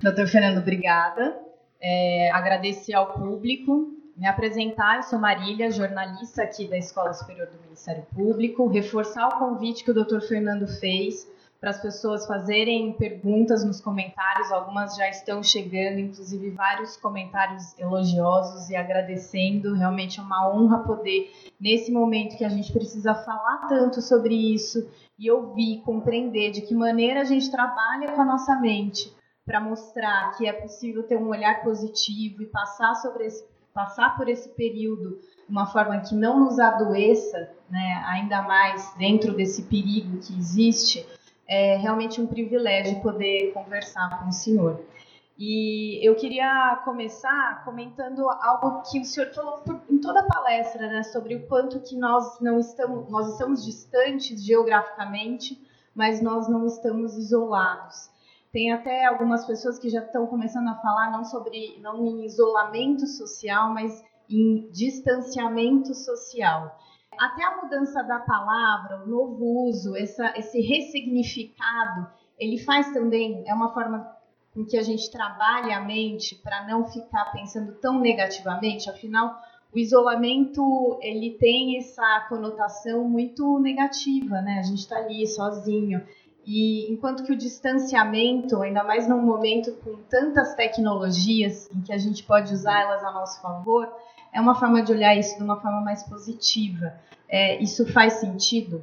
[0.00, 1.38] Doutor Fernando, obrigada.
[1.80, 3.90] É, agradecer ao público.
[4.16, 8.66] Me apresentar, eu sou Marília, jornalista aqui da Escola Superior do Ministério Público.
[8.66, 11.26] Reforçar o convite que o doutor Fernando fez
[11.62, 14.50] para as pessoas fazerem perguntas nos comentários.
[14.50, 19.72] Algumas já estão chegando, inclusive vários comentários elogiosos e agradecendo.
[19.72, 24.90] Realmente é uma honra poder, nesse momento que a gente precisa falar tanto sobre isso
[25.16, 29.14] e ouvir, compreender de que maneira a gente trabalha com a nossa mente
[29.46, 34.28] para mostrar que é possível ter um olhar positivo e passar sobre esse passar por
[34.28, 40.18] esse período de uma forma que não nos adoeça, né, ainda mais dentro desse perigo
[40.18, 41.06] que existe,
[41.52, 44.80] é realmente um privilégio poder conversar com o senhor.
[45.38, 51.02] E eu queria começar comentando algo que o senhor falou em toda a palestra, né,
[51.02, 55.60] sobre o quanto que nós não estamos, nós estamos distantes geograficamente,
[55.94, 58.10] mas nós não estamos isolados.
[58.50, 63.06] Tem até algumas pessoas que já estão começando a falar não sobre não em isolamento
[63.06, 66.78] social, mas em distanciamento social.
[67.18, 72.08] Até a mudança da palavra, o novo uso, essa, esse ressignificado,
[72.38, 74.10] ele faz também, é uma forma
[74.54, 79.38] com que a gente trabalha a mente para não ficar pensando tão negativamente, afinal,
[79.74, 84.58] o isolamento ele tem essa conotação muito negativa, né?
[84.58, 86.06] A gente está ali sozinho.
[86.44, 91.96] E enquanto que o distanciamento, ainda mais num momento com tantas tecnologias em que a
[91.96, 93.90] gente pode usar elas a nosso favor,
[94.32, 96.94] é uma forma de olhar isso de uma forma mais positiva.
[97.28, 98.82] É, isso faz sentido?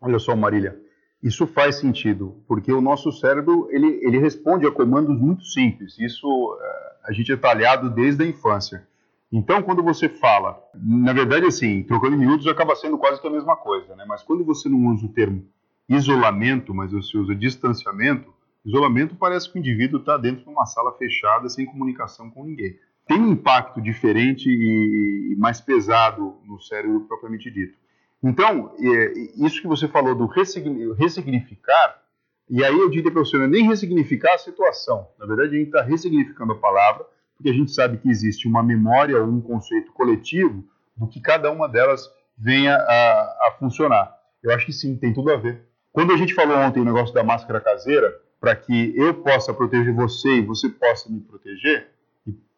[0.00, 0.78] Olha só, Marília,
[1.22, 5.98] isso faz sentido, porque o nosso cérebro ele, ele responde a comandos muito simples.
[5.98, 8.86] Isso é, a gente é talhado desde a infância.
[9.32, 13.56] Então, quando você fala, na verdade, assim, trocando miúdos acaba sendo quase que a mesma
[13.56, 14.04] coisa, né?
[14.06, 15.46] Mas quando você não usa o termo
[15.88, 18.32] isolamento, mas você usa distanciamento,
[18.64, 22.76] isolamento parece que o indivíduo está dentro de uma sala fechada sem comunicação com ninguém
[23.12, 27.76] tem um impacto diferente e mais pesado no cérebro propriamente dito.
[28.22, 32.00] Então, é, isso que você falou do ressignificar,
[32.48, 35.08] e aí eu diria para você, não é nem ressignificar a situação.
[35.18, 37.04] Na verdade, a gente está ressignificando a palavra,
[37.36, 40.64] porque a gente sabe que existe uma memória ou um conceito coletivo
[40.96, 42.08] do que cada uma delas
[42.38, 44.10] venha a, a funcionar.
[44.42, 45.66] Eu acho que sim, tem tudo a ver.
[45.92, 48.10] Quando a gente falou ontem o negócio da máscara caseira,
[48.40, 51.88] para que eu possa proteger você e você possa me proteger,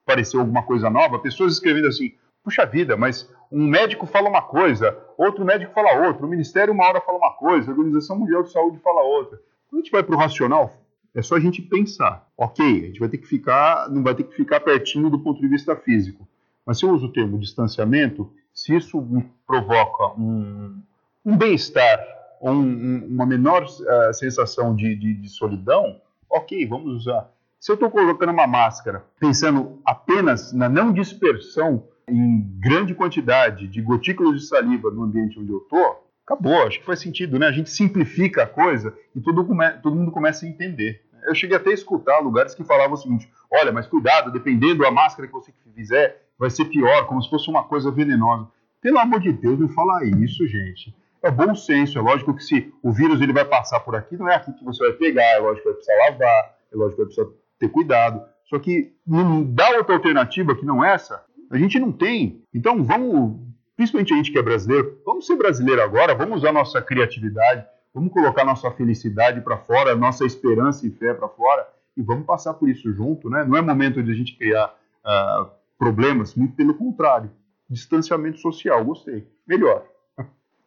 [0.04, 4.96] pareceu alguma coisa nova, pessoas escrevendo assim: puxa vida, mas um médico fala uma coisa,
[5.16, 8.52] outro médico fala outra, o Ministério uma hora fala uma coisa, a Organização Mundial de
[8.52, 9.40] Saúde fala outra.
[9.68, 10.72] Quando a gente vai para o racional,
[11.14, 12.28] é só a gente pensar.
[12.36, 15.40] Ok, a gente vai ter que ficar, não vai ter que ficar pertinho do ponto
[15.40, 16.28] de vista físico.
[16.66, 20.80] Mas se eu uso o termo distanciamento, se isso me provoca um,
[21.24, 22.00] um bem-estar,
[22.40, 27.30] ou um, uma menor uh, sensação de, de, de solidão, ok, vamos usar.
[27.64, 33.80] Se eu estou colocando uma máscara pensando apenas na não dispersão em grande quantidade de
[33.80, 36.66] gotículas de saliva no ambiente onde eu estou, acabou.
[36.66, 37.46] Acho que faz sentido, né?
[37.46, 39.48] A gente simplifica a coisa e todo,
[39.82, 41.00] todo mundo começa a entender.
[41.26, 44.90] Eu cheguei até a escutar lugares que falavam o seguinte: olha, mas cuidado, dependendo da
[44.90, 48.46] máscara que você fizer, vai ser pior, como se fosse uma coisa venenosa.
[48.82, 50.94] Pelo amor de Deus, não fala isso, gente.
[51.22, 54.28] É bom senso, é lógico que se o vírus ele vai passar por aqui, não
[54.28, 56.96] é aqui que você vai pegar, é lógico que vai precisar lavar, é lógico que
[56.98, 58.22] vai precisar ter cuidado.
[58.44, 62.42] Só que não dá outra alternativa que não essa, a gente não tem.
[62.52, 63.40] Então vamos,
[63.76, 68.12] principalmente a gente que é brasileiro, vamos ser brasileiro agora, vamos usar nossa criatividade, vamos
[68.12, 71.66] colocar nossa felicidade para fora, nossa esperança e fé para fora
[71.96, 73.44] e vamos passar por isso junto, né?
[73.44, 74.74] Não é momento de a gente criar
[75.04, 77.30] uh, problemas, muito pelo contrário.
[77.70, 79.26] Distanciamento social, gostei.
[79.46, 79.86] Melhor.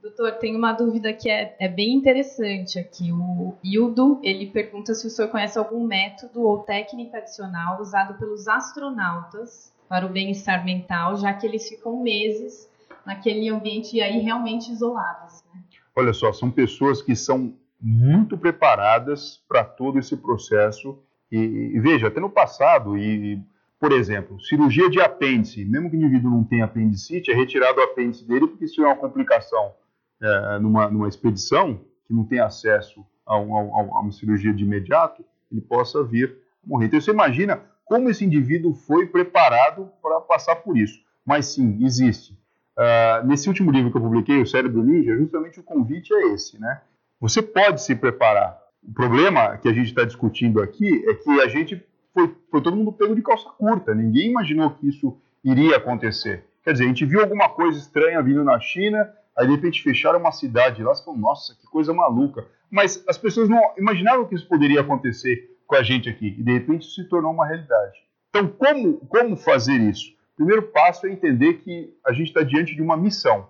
[0.07, 3.11] Doutor, tem uma dúvida que é, é bem interessante aqui.
[3.11, 8.47] O Hildo, ele pergunta se o senhor conhece algum método ou técnica adicional usado pelos
[8.47, 12.69] astronautas para o bem-estar mental, já que eles ficam meses
[13.05, 15.43] naquele ambiente aí realmente isolados.
[15.53, 15.61] Né?
[15.93, 20.97] Olha só, são pessoas que são muito preparadas para todo esse processo.
[21.29, 23.41] E, e, veja, até no passado, e,
[23.77, 27.83] por exemplo, cirurgia de apêndice, mesmo que o indivíduo não tenha apendicite, é retirado o
[27.83, 29.73] apêndice dele, porque se tiver uma complicação
[30.21, 34.63] é, numa, numa expedição, que não tem acesso a, um, a, a, uma cirurgia de
[34.63, 36.87] imediato, ele possa vir morrer.
[36.87, 40.99] Então você imagina como esse indivíduo foi preparado para passar por isso.
[41.25, 42.33] Mas sim, existe.
[42.77, 46.59] Uh, nesse último livro que eu publiquei, O Cérebro Ninja, justamente o convite é esse,
[46.59, 46.81] né?
[47.19, 48.57] Você pode se preparar.
[48.83, 51.83] O problema que a gente está discutindo aqui é que a gente
[52.13, 53.93] foi, foi todo mundo pego de calça curta.
[53.95, 56.45] Ninguém imaginou que isso iria acontecer.
[56.63, 60.19] Quer dizer, a gente viu alguma coisa estranha vindo na China, aí de repente fecharam
[60.19, 62.45] uma cidade lá, você falou, nossa, que coisa maluca.
[62.71, 66.53] Mas as pessoas não imaginavam que isso poderia acontecer com a gente aqui, e de
[66.53, 67.99] repente isso se tornou uma realidade.
[68.29, 70.11] Então, como, como fazer isso?
[70.33, 73.47] O primeiro passo é entender que a gente está diante de uma missão.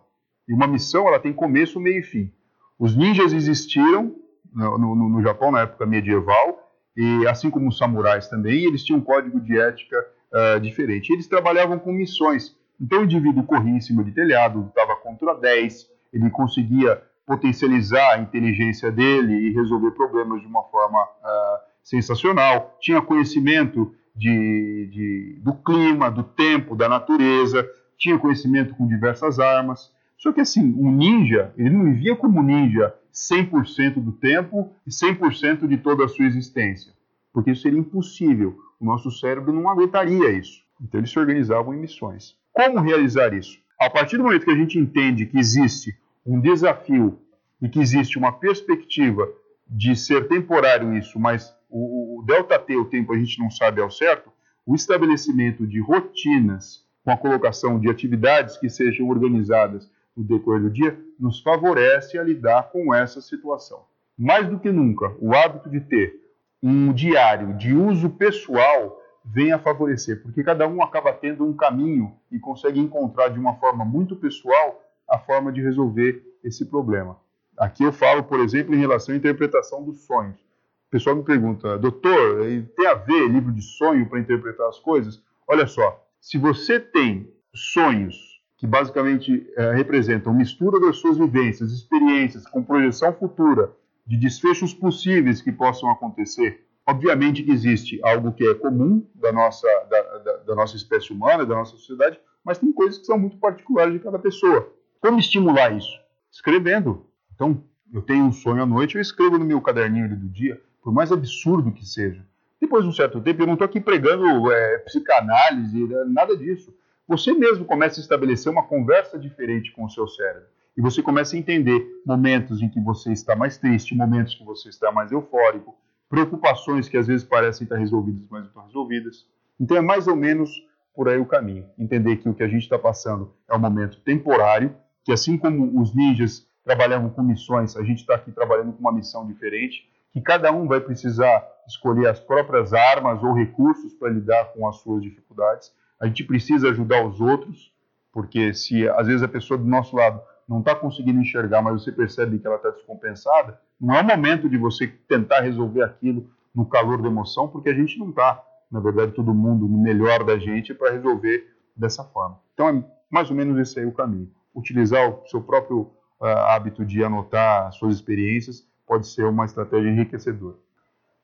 [0.47, 2.31] E uma missão ela tem começo, meio e fim.
[2.79, 4.15] Os ninjas existiram
[4.53, 8.99] no, no, no, Japão na época medieval, e assim como os samurais também, eles tinham
[8.99, 9.97] um código de ética
[10.33, 11.11] uh, diferente.
[11.11, 12.55] Eles trabalhavam com missões.
[12.79, 18.19] Então o indivíduo corria em cima de telhado, lutava contra 10, ele conseguia potencializar a
[18.19, 25.53] inteligência dele e resolver problemas de uma forma uh, sensacional, tinha conhecimento de, de, do
[25.53, 27.67] clima, do tempo, da natureza,
[27.97, 29.91] tinha conhecimento com diversas armas.
[30.17, 35.67] Só que assim, um ninja, ele não vivia como ninja 100% do tempo e 100%
[35.67, 36.93] de toda a sua existência,
[37.33, 38.57] porque isso seria impossível.
[38.79, 40.61] O nosso cérebro não aguentaria isso.
[40.81, 42.35] Então eles se organizavam em missões.
[42.57, 43.59] Como realizar isso?
[43.79, 47.19] A partir do momento que a gente entende que existe um desafio
[47.61, 49.29] e que existe uma perspectiva
[49.67, 53.79] de ser temporário isso, mas o, o delta T, o tempo a gente não sabe
[53.79, 54.31] ao certo,
[54.65, 60.71] o estabelecimento de rotinas com a colocação de atividades que sejam organizadas no decorrer do
[60.71, 63.85] dia, nos favorece a lidar com essa situação.
[64.17, 66.19] Mais do que nunca, o hábito de ter
[66.63, 68.99] um diário de uso pessoal
[69.29, 73.55] vem a favorecer, porque cada um acaba tendo um caminho e consegue encontrar de uma
[73.55, 77.17] forma muito pessoal a forma de resolver esse problema.
[77.57, 80.39] Aqui eu falo, por exemplo, em relação à interpretação dos sonhos.
[80.87, 82.39] O pessoal me pergunta, doutor,
[82.75, 85.21] tem a ver livro de sonho para interpretar as coisas?
[85.47, 92.47] Olha só, se você tem sonhos que basicamente é, representam mistura das suas vivências, experiências,
[92.47, 93.71] com projeção futura,
[94.05, 96.65] de desfechos possíveis que possam acontecer.
[96.87, 101.45] Obviamente que existe algo que é comum da nossa, da, da, da nossa espécie humana,
[101.45, 104.71] da nossa sociedade, mas tem coisas que são muito particulares de cada pessoa.
[105.01, 105.99] Como estimular isso?
[106.31, 107.05] Escrevendo.
[107.35, 107.61] Então,
[107.93, 111.11] eu tenho um sonho à noite, eu escrevo no meu caderninho do dia, por mais
[111.11, 112.25] absurdo que seja.
[112.59, 116.73] Depois de um certo tempo, eu não estou aqui pregando é, psicanálise, nada disso
[117.07, 120.49] você mesmo começa a estabelecer uma conversa diferente com o seu cérebro.
[120.75, 124.69] E você começa a entender momentos em que você está mais triste, momentos que você
[124.69, 125.75] está mais eufórico,
[126.09, 129.25] preocupações que às vezes parecem estar resolvidas, mas não estão resolvidas.
[129.59, 130.49] Então é mais ou menos
[130.93, 131.65] por aí o caminho.
[131.77, 135.79] Entender que o que a gente está passando é um momento temporário, que assim como
[135.79, 140.21] os ninjas trabalhavam com missões, a gente está aqui trabalhando com uma missão diferente, que
[140.21, 145.01] cada um vai precisar escolher as próprias armas ou recursos para lidar com as suas
[145.01, 147.71] dificuldades a gente precisa ajudar os outros,
[148.11, 151.91] porque se às vezes a pessoa do nosso lado não está conseguindo enxergar, mas você
[151.91, 156.65] percebe que ela está descompensada, não é o momento de você tentar resolver aquilo no
[156.65, 158.41] calor da emoção, porque a gente não está,
[158.71, 161.45] na verdade, todo mundo no melhor da gente para resolver
[161.75, 162.39] dessa forma.
[162.53, 164.31] Então é mais ou menos esse aí o caminho.
[164.55, 165.81] Utilizar o seu próprio
[166.19, 170.55] uh, hábito de anotar suas experiências pode ser uma estratégia enriquecedora.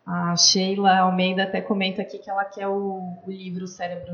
[0.05, 4.13] A Sheila Almeida até comenta aqui que ela quer o, o livro Cérebro,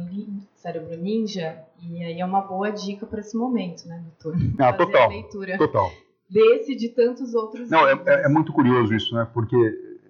[0.54, 4.40] Cérebro, Ninja, e aí é uma boa dica para esse momento, né, doutor?
[4.60, 5.92] Ah, Fazer total, leitura total.
[6.30, 9.28] desse e de tantos outros Não, é, é, é, muito curioso isso, né?
[9.34, 9.58] Porque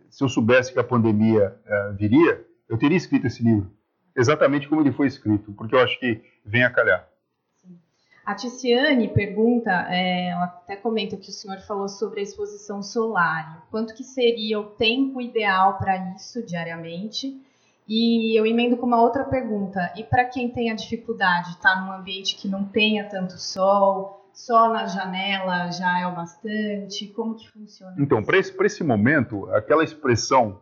[0.09, 3.71] se eu soubesse que a pandemia é, viria, eu teria escrito esse livro,
[4.13, 7.08] exatamente como ele foi escrito, porque eu acho que vem a calhar.
[8.29, 13.65] A Ticiane pergunta, é, ela até comenta que o senhor falou sobre a exposição solar.
[13.71, 17.35] Quanto que seria o tempo ideal para isso diariamente?
[17.87, 19.91] E eu emendo com uma outra pergunta.
[19.97, 24.71] E para quem tem a dificuldade, está num ambiente que não tenha tanto sol, só
[24.71, 27.07] na janela já é o bastante?
[27.07, 27.95] Como que funciona?
[27.97, 30.59] Então, para esse, esse momento, aquela expressão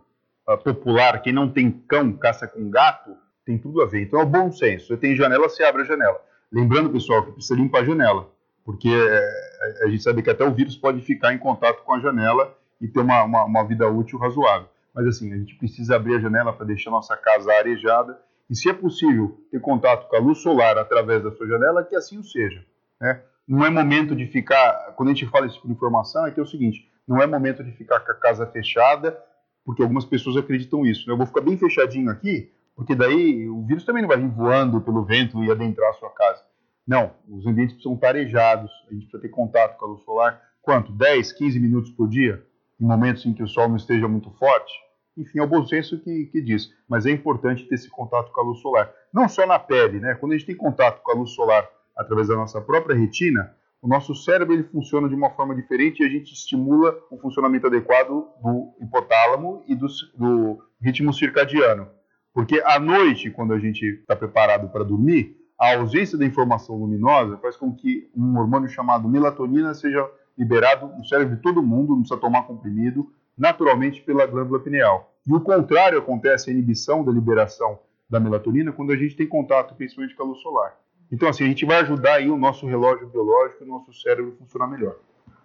[0.47, 3.13] uh, popular, quem não tem cão caça com gato,
[3.45, 4.03] tem tudo a ver.
[4.03, 4.87] Então é o bom senso.
[4.87, 6.26] Você tem janela, você abre a janela.
[6.51, 8.29] Lembrando, pessoal, que precisa limpar a janela,
[8.63, 11.99] porque é, a gente sabe que até o vírus pode ficar em contato com a
[11.99, 14.67] janela e ter uma, uma, uma vida útil razoável.
[14.93, 18.19] Mas assim, a gente precisa abrir a janela para deixar nossa casa arejada
[18.49, 21.95] e, se é possível, ter contato com a luz solar através da sua janela, que
[21.95, 22.63] assim o seja.
[22.99, 23.21] Né?
[23.47, 24.93] não é momento de ficar.
[24.97, 27.25] Quando a gente fala esse tipo de informação, é que é o seguinte: não é
[27.25, 29.17] momento de ficar com a casa fechada,
[29.65, 31.07] porque algumas pessoas acreditam isso.
[31.07, 31.13] Né?
[31.13, 34.79] Eu vou ficar bem fechadinho aqui, porque daí o vírus também não vai vir voando
[34.79, 36.43] pelo vento e adentrar a sua casa.
[36.87, 40.39] Não, os ambientes precisam estar arejados, a gente precisa ter contato com a luz solar.
[40.61, 40.91] Quanto?
[40.91, 42.45] 10, 15 minutos por dia?
[42.79, 44.71] Em momentos em que o sol não esteja muito forte?
[45.17, 46.71] Enfim, é o bom senso que, que diz.
[46.87, 48.93] Mas é importante ter esse contato com a luz solar.
[49.11, 50.13] Não só na pele, né?
[50.13, 51.67] Quando a gente tem contato com a luz solar
[51.97, 56.05] através da nossa própria retina, o nosso cérebro ele funciona de uma forma diferente e
[56.05, 61.96] a gente estimula o funcionamento adequado do hipotálamo e do, do ritmo circadiano.
[62.37, 67.35] Porque à noite, quando a gente está preparado para dormir, a ausência da informação luminosa
[67.39, 70.07] faz com que um hormônio chamado melatonina seja
[70.37, 75.11] liberado no cérebro de todo mundo, não precisa tomar comprimido, naturalmente pela glândula pineal.
[75.25, 79.73] E o contrário acontece, a inibição da liberação da melatonina quando a gente tem contato
[79.73, 80.77] principalmente com a luz solar.
[81.11, 84.67] Então, assim, a gente vai ajudar aí o nosso relógio biológico, o nosso cérebro funcionar
[84.67, 84.95] melhor.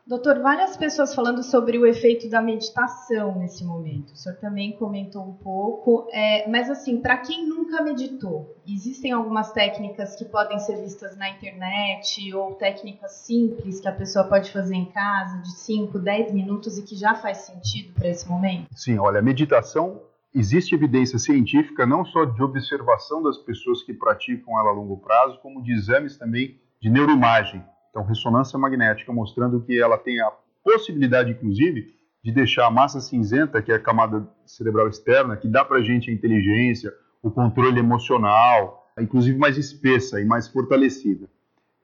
[0.05, 4.13] Doutor, várias pessoas falando sobre o efeito da meditação nesse momento.
[4.13, 9.53] O senhor também comentou um pouco, é, mas assim, para quem nunca meditou, existem algumas
[9.53, 14.75] técnicas que podem ser vistas na internet ou técnicas simples que a pessoa pode fazer
[14.75, 18.67] em casa de 5, 10 minutos e que já faz sentido para esse momento?
[18.75, 20.03] Sim, olha, a meditação
[20.35, 25.39] existe evidência científica não só de observação das pessoas que praticam ela a longo prazo,
[25.41, 27.63] como de exames também de neuroimagem
[27.93, 30.33] então, ressonância magnética mostrando que ela tem a
[30.65, 31.93] possibilidade, inclusive,
[32.25, 35.83] de deixar a massa cinzenta, que é a camada cerebral externa, que dá para a
[35.83, 36.91] gente a inteligência,
[37.23, 41.29] o controle emocional, inclusive mais espessa e mais fortalecida.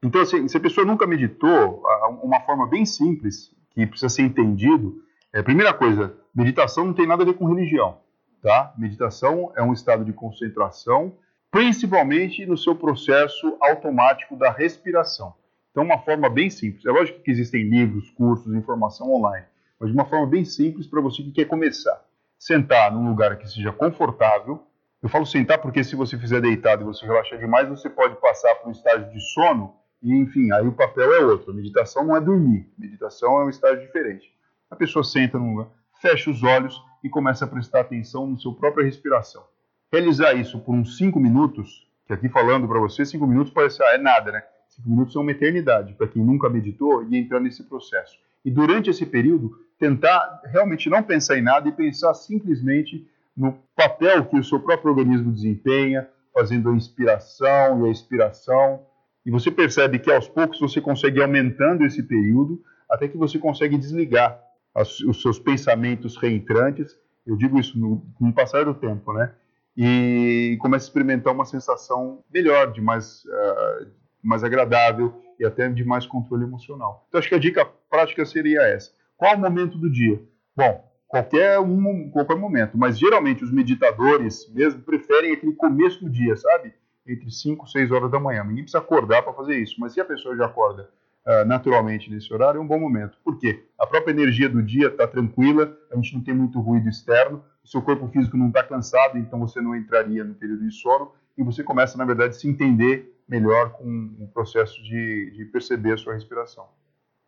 [0.02, 1.82] Então, assim, se a pessoa nunca meditou,
[2.22, 7.22] uma forma bem simples, que precisa ser entendido, é, primeira coisa, meditação não tem nada
[7.22, 7.98] a ver com religião,
[8.42, 8.72] tá?
[8.78, 11.14] Meditação é um estado de concentração,
[11.50, 15.34] principalmente no seu processo automático da respiração.
[15.70, 16.84] Então, uma forma bem simples.
[16.84, 19.46] É lógico que existem livros, cursos, informação online,
[19.78, 22.04] mas de uma forma bem simples para você que quer começar.
[22.38, 24.64] Sentar num lugar que seja confortável.
[25.02, 28.54] Eu falo sentar porque se você fizer deitado e você relaxar demais, você pode passar
[28.56, 31.52] para um estágio de sono e, enfim, aí o papel é outro.
[31.52, 32.68] A meditação não é dormir.
[32.78, 34.32] A meditação é um estágio diferente.
[34.70, 35.68] A pessoa senta num lugar,
[36.00, 39.44] fecha os olhos e começa a prestar atenção na sua própria respiração.
[39.92, 43.94] Realizar isso por uns 5 minutos, que aqui falando para você, 5 minutos parece, ah,
[43.94, 44.42] é nada, né?
[44.78, 48.16] Cinco minutos é uma eternidade para quem nunca meditou e entrar nesse processo.
[48.44, 53.06] E durante esse período, tentar realmente não pensar em nada e pensar simplesmente
[53.36, 58.80] no papel que o seu próprio organismo desempenha, fazendo a inspiração e a expiração.
[59.26, 63.76] E você percebe que aos poucos você consegue aumentando esse período até que você consegue
[63.76, 64.40] desligar
[64.74, 66.96] os seus pensamentos reentrantes.
[67.26, 69.32] Eu digo isso no, no passar do tempo, né?
[69.76, 73.86] E começa a experimentar uma sensação melhor, de mais, uh,
[74.22, 77.06] mais agradável e até de mais controle emocional.
[77.08, 78.90] Então, acho que a dica prática seria essa.
[79.16, 80.20] Qual o momento do dia?
[80.56, 86.36] Bom, qualquer, um, qualquer momento, mas geralmente os meditadores mesmo preferem aquele começo do dia,
[86.36, 86.74] sabe?
[87.06, 88.44] Entre 5 e 6 horas da manhã.
[88.44, 90.90] Ninguém precisa acordar para fazer isso, mas se a pessoa já acorda
[91.26, 93.18] uh, naturalmente nesse horário, é um bom momento.
[93.24, 93.64] Por quê?
[93.78, 97.68] A própria energia do dia está tranquila, a gente não tem muito ruído externo, o
[97.68, 101.42] seu corpo físico não está cansado, então você não entraria no período de sono, e
[101.42, 105.96] você começa, na verdade, a se entender melhor com o processo de, de perceber a
[105.96, 106.66] sua respiração.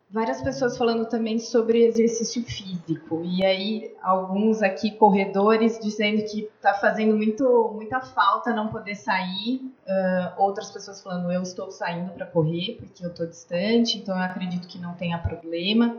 [0.09, 3.21] Várias pessoas falando também sobre exercício físico.
[3.23, 9.61] E aí, alguns aqui corredores dizendo que está fazendo muito, muita falta não poder sair.
[9.87, 14.23] Uh, outras pessoas falando, eu estou saindo para correr porque eu estou distante, então eu
[14.23, 15.95] acredito que não tenha problema.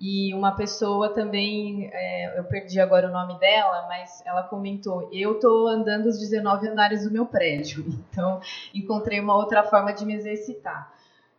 [0.00, 5.32] E uma pessoa também, é, eu perdi agora o nome dela, mas ela comentou: eu
[5.32, 8.40] estou andando os 19 andares do meu prédio, então
[8.72, 10.92] encontrei uma outra forma de me exercitar.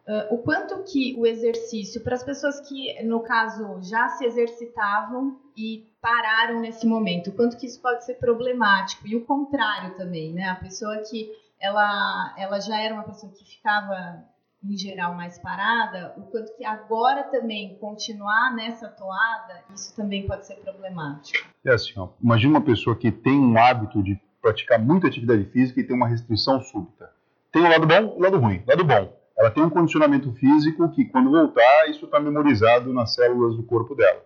[0.05, 5.37] Uh, o quanto que o exercício, para as pessoas que, no caso, já se exercitavam
[5.55, 9.07] e pararam nesse momento, o quanto que isso pode ser problemático?
[9.07, 10.49] E o contrário também, né?
[10.49, 14.23] A pessoa que ela, ela já era uma pessoa que ficava
[14.63, 20.45] em geral mais parada, o quanto que agora também continuar nessa toada, isso também pode
[20.45, 21.47] ser problemático.
[21.65, 25.79] É assim, ó, imagina uma pessoa que tem um hábito de praticar muita atividade física
[25.79, 27.09] e tem uma restrição súbita.
[27.51, 28.63] Tem o lado bom e o lado ruim.
[28.67, 33.55] Lado bom, ela tem um condicionamento físico que quando voltar, isso está memorizado nas células
[33.55, 34.23] do corpo dela.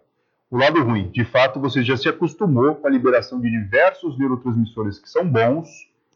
[0.49, 4.99] O lado ruim, de fato, você já se acostumou com a liberação de diversos neurotransmissores
[4.99, 5.67] que são bons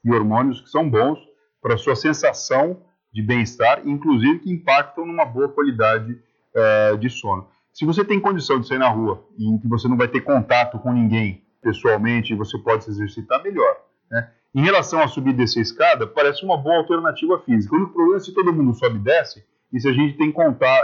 [0.03, 1.19] e hormônios que são bons
[1.61, 2.77] para sua sensação
[3.13, 7.47] de bem-estar, inclusive que impactam numa boa qualidade uh, de sono.
[7.73, 10.79] Se você tem condição de sair na rua e que você não vai ter contato
[10.79, 13.75] com ninguém pessoalmente você pode se exercitar, melhor.
[14.09, 14.29] Né?
[14.55, 17.75] Em relação a subir e descer a escada, parece uma boa alternativa física.
[17.75, 20.33] O único problema é se todo mundo sobe e desce, e se a gente tem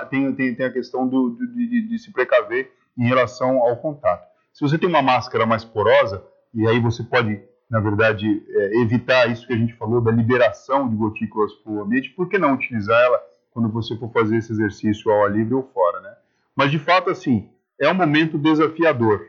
[0.10, 4.28] tem, tem, tem a questão do, de, de, de se precaver em relação ao contato.
[4.52, 6.24] Se você tem uma máscara mais porosa,
[6.54, 7.42] e aí você pode,
[7.74, 11.82] na verdade, é, evitar isso que a gente falou da liberação de gotículas para o
[11.82, 13.20] ambiente, por que não utilizar ela
[13.50, 16.14] quando você for fazer esse exercício ao ar livre ou fora, né?
[16.56, 17.50] Mas de fato, assim,
[17.82, 19.26] é um momento desafiador.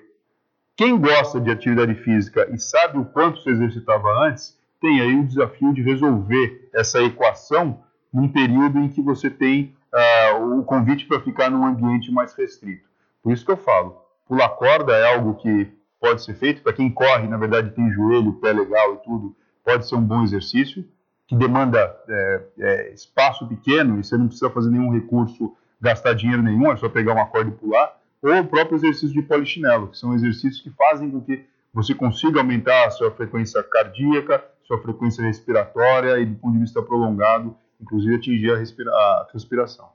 [0.77, 5.25] Quem gosta de atividade física e sabe o quanto se exercitava antes, tem aí o
[5.25, 11.23] desafio de resolver essa equação num período em que você tem uh, o convite para
[11.23, 12.87] ficar num ambiente mais restrito.
[13.23, 15.73] Por isso que eu falo, pular corda é algo que
[16.05, 19.89] pode ser feito para quem corre, na verdade tem joelho, pé legal e tudo, pode
[19.89, 20.85] ser um bom exercício
[21.27, 26.43] que demanda é, é, espaço pequeno e você não precisa fazer nenhum recurso, gastar dinheiro
[26.43, 29.97] nenhum, é só pegar uma corda e pular, ou o próprio exercício de polichinelo, que
[29.97, 35.25] são exercícios que fazem com que você consiga aumentar a sua frequência cardíaca, sua frequência
[35.25, 39.89] respiratória e, do ponto de vista prolongado, inclusive atingir a, respira a respiração.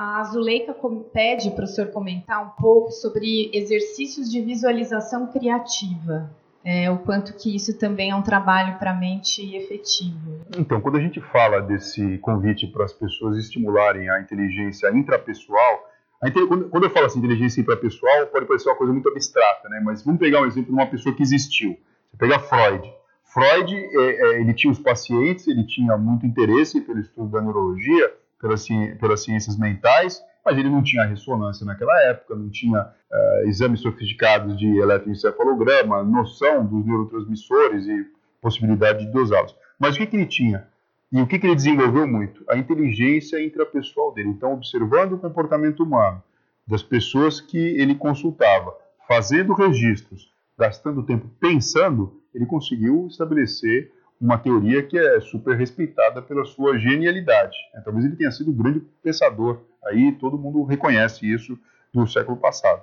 [0.00, 0.76] A Zuleika
[1.12, 6.30] pede para o senhor comentar um pouco sobre exercícios de visualização criativa.
[6.64, 10.40] É, o quanto que isso também é um trabalho para a mente efetivo.
[10.56, 15.90] Então, quando a gente fala desse convite para as pessoas estimularem a inteligência intrapessoal,
[16.22, 19.80] a quando eu falo assim, inteligência intrapessoal, pode parecer uma coisa muito abstrata, né?
[19.84, 21.76] mas vamos pegar um exemplo de uma pessoa que existiu.
[22.12, 22.88] Você pega Freud.
[23.24, 28.12] Freud, é, é, ele tinha os pacientes, ele tinha muito interesse pelo estudo da neurologia,
[28.40, 28.66] pelas,
[29.00, 34.56] pelas ciências mentais, mas ele não tinha ressonância naquela época, não tinha uh, exames sofisticados
[34.56, 38.06] de eletroencefalograma, noção dos neurotransmissores e
[38.40, 39.54] possibilidade de dosá-los.
[39.78, 40.66] Mas o que, que ele tinha?
[41.10, 42.44] E o que, que ele desenvolveu muito?
[42.48, 44.28] A inteligência intrapessoal dele.
[44.28, 46.22] Então, observando o comportamento humano
[46.66, 53.90] das pessoas que ele consultava, fazendo registros, gastando tempo pensando, ele conseguiu estabelecer
[54.20, 57.56] uma teoria que é super respeitada pela sua genialidade.
[57.74, 57.80] Né?
[57.84, 61.58] Talvez ele tenha sido um grande pensador, aí todo mundo reconhece isso
[61.92, 62.82] do século passado.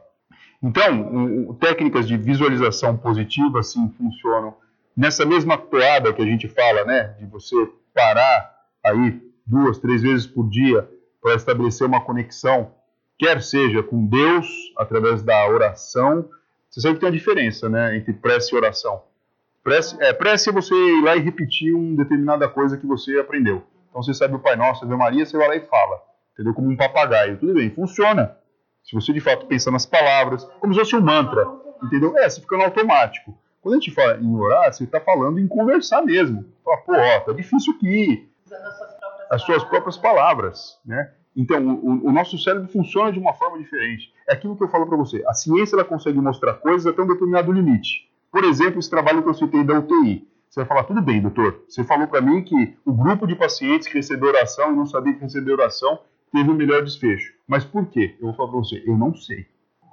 [0.63, 4.55] Então, técnicas de visualização positiva, sim, funcionam
[4.95, 7.55] nessa mesma toada que a gente fala, né, de você
[7.93, 10.89] parar aí duas, três vezes por dia
[11.21, 12.71] para estabelecer uma conexão,
[13.17, 14.47] quer seja com Deus,
[14.77, 16.29] através da oração.
[16.69, 19.03] Você sabe que tem uma diferença, né, entre prece e oração.
[19.65, 23.63] Prece é, prece é você ir lá e repetir uma determinada coisa que você aprendeu.
[23.89, 26.03] Então você sabe o Pai Nosso, Ave Maria, você vai lá e fala.
[26.33, 26.53] Entendeu?
[26.53, 27.39] Como um papagaio.
[27.39, 28.37] Tudo bem, funciona.
[28.83, 31.43] Se você de fato pensar nas palavras, como se fosse um mantra.
[31.81, 32.15] Entendeu?
[32.15, 33.35] É, você fica no automático.
[33.59, 36.45] Quando a gente fala em orar, você está falando em conversar mesmo.
[36.63, 38.29] Fala, pô, ó, tá difícil aqui.
[39.31, 40.79] As suas próprias palavras.
[40.85, 41.11] Né?
[41.35, 44.13] Então, o, o, nosso cérebro funciona de uma forma diferente.
[44.29, 45.23] É aquilo que eu falo para você.
[45.27, 48.07] A ciência ela consegue mostrar coisas até um determinado limite.
[48.35, 50.27] Por exemplo, esse trabalho que eu citei da UTI.
[50.49, 51.63] Você vai falar, tudo bem, doutor.
[51.69, 55.13] Você falou para mim que o grupo de pacientes que recebeu oração e não sabia
[55.13, 56.01] que recebeu oração
[56.33, 57.31] teve o um melhor desfecho.
[57.47, 58.13] Mas por quê?
[58.19, 59.45] Eu vou falar para você, eu não sei.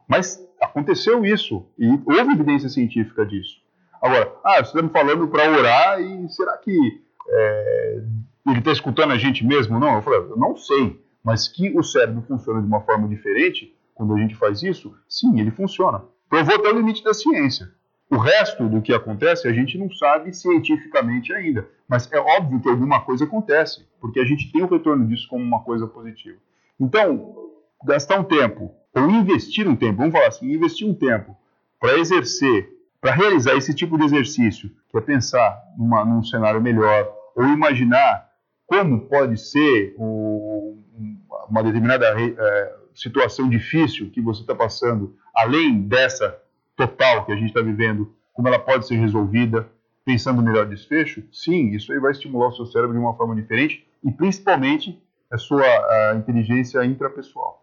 [0.08, 3.62] Mas aconteceu isso e houve evidência científica disso.
[4.02, 8.02] Agora, ah, você está me falando para orar e será que é,
[8.48, 9.78] ele está escutando a gente mesmo?
[9.78, 11.00] Não, eu falei, eu não sei.
[11.22, 15.38] Mas que o cérebro funciona de uma forma diferente quando a gente faz isso, sim,
[15.38, 16.02] ele funciona.
[16.28, 17.70] Provou até o limite da ciência.
[18.12, 22.68] O resto do que acontece a gente não sabe cientificamente ainda, mas é óbvio que
[22.68, 26.36] alguma coisa acontece, porque a gente tem o retorno disso como uma coisa positiva.
[26.78, 27.34] Então,
[27.82, 31.34] gastar um tempo, ou investir um tempo, vamos falar assim, investir um tempo
[31.80, 32.68] para exercer,
[33.00, 38.28] para realizar esse tipo de exercício, que é pensar numa, num cenário melhor, ou imaginar
[38.66, 40.76] como pode ser o,
[41.48, 46.41] uma determinada é, situação difícil que você está passando, além dessa
[46.86, 49.68] total que a gente está vivendo, como ela pode ser resolvida,
[50.04, 53.34] pensando no melhor desfecho, sim, isso aí vai estimular o seu cérebro de uma forma
[53.34, 55.00] diferente e principalmente
[55.30, 57.62] a sua a inteligência intrapessoal.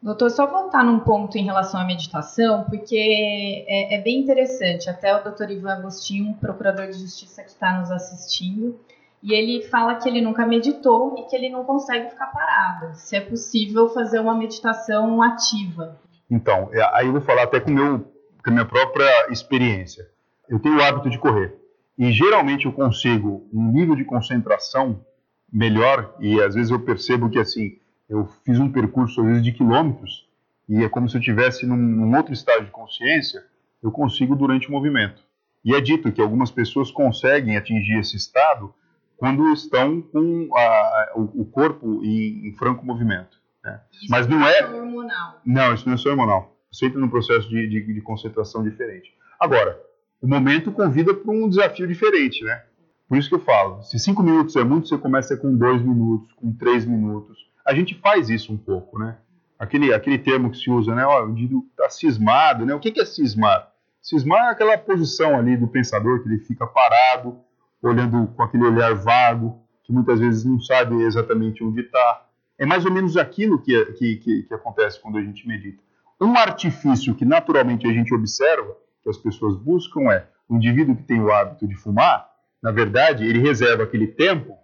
[0.00, 4.88] Doutor, só voltar num ponto em relação à meditação, porque é, é bem interessante.
[4.90, 8.78] Até o doutor Ivan Agostinho, procurador de justiça que está nos assistindo,
[9.22, 12.94] e ele fala que ele nunca meditou e que ele não consegue ficar parado.
[12.94, 15.98] Se é possível fazer uma meditação ativa.
[16.30, 18.13] Então, é, aí eu vou falar até com o meu
[18.44, 20.06] com a minha própria experiência.
[20.48, 21.56] Eu tenho o hábito de correr
[21.98, 25.04] e geralmente eu consigo um nível de concentração
[25.50, 29.52] melhor e às vezes eu percebo que assim eu fiz um percurso às vezes de
[29.52, 30.28] quilômetros
[30.68, 33.42] e é como se eu tivesse num, num outro estágio de consciência.
[33.82, 35.22] Eu consigo durante o movimento.
[35.62, 38.74] E é dito que algumas pessoas conseguem atingir esse estado
[39.18, 43.38] quando estão com a, o, o, corpo em, em franco movimento.
[43.62, 43.78] Né?
[44.08, 45.40] Mas não é hormonal.
[45.44, 49.12] Não, isso não é só hormonal sempre num processo de, de, de concentração diferente.
[49.38, 49.80] Agora,
[50.20, 52.62] o momento convida para um desafio diferente, né?
[53.08, 56.32] Por isso que eu falo, se cinco minutos é muito, você começa com dois minutos,
[56.32, 57.38] com três minutos.
[57.64, 59.18] a gente faz isso um pouco, né?
[59.58, 61.06] Aquele, aquele termo que se usa, né?
[61.06, 62.74] Ó, o indivíduo está cismado, né?
[62.74, 63.70] O que, que é cismar?
[64.02, 67.38] Cismar é aquela posição ali do pensador que ele fica parado,
[67.82, 72.26] olhando com aquele olhar vago, que muitas vezes não sabe exatamente onde está.
[72.58, 75.82] É mais ou menos aquilo que, que, que, que acontece quando a gente medita.
[76.20, 81.02] Um artifício que naturalmente a gente observa, que as pessoas buscam, é o indivíduo que
[81.02, 82.28] tem o hábito de fumar,
[82.62, 84.56] na verdade, ele reserva aquele tempo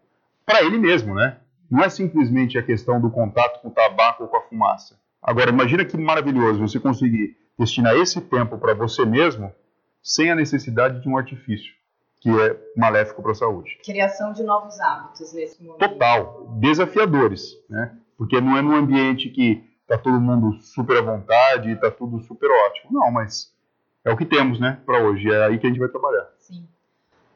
[0.46, 1.38] para ele mesmo, né?
[1.70, 4.98] Não é simplesmente a questão do contato com o tabaco ou com a fumaça.
[5.22, 9.52] Agora, imagina que maravilhoso você conseguir destinar esse tempo para você mesmo
[10.02, 11.74] sem a necessidade de um artifício
[12.20, 13.78] que é maléfico para a saúde.
[13.84, 15.78] Criação de novos hábitos nesse momento.
[15.78, 17.96] Total, desafiadores, né?
[18.16, 22.20] Porque não é num ambiente que está todo mundo super à vontade e está tudo
[22.20, 22.92] super ótimo.
[22.92, 23.52] Não, mas
[24.04, 25.28] é o que temos, né, para hoje.
[25.28, 26.28] É aí que a gente vai trabalhar.
[26.38, 26.64] Sim.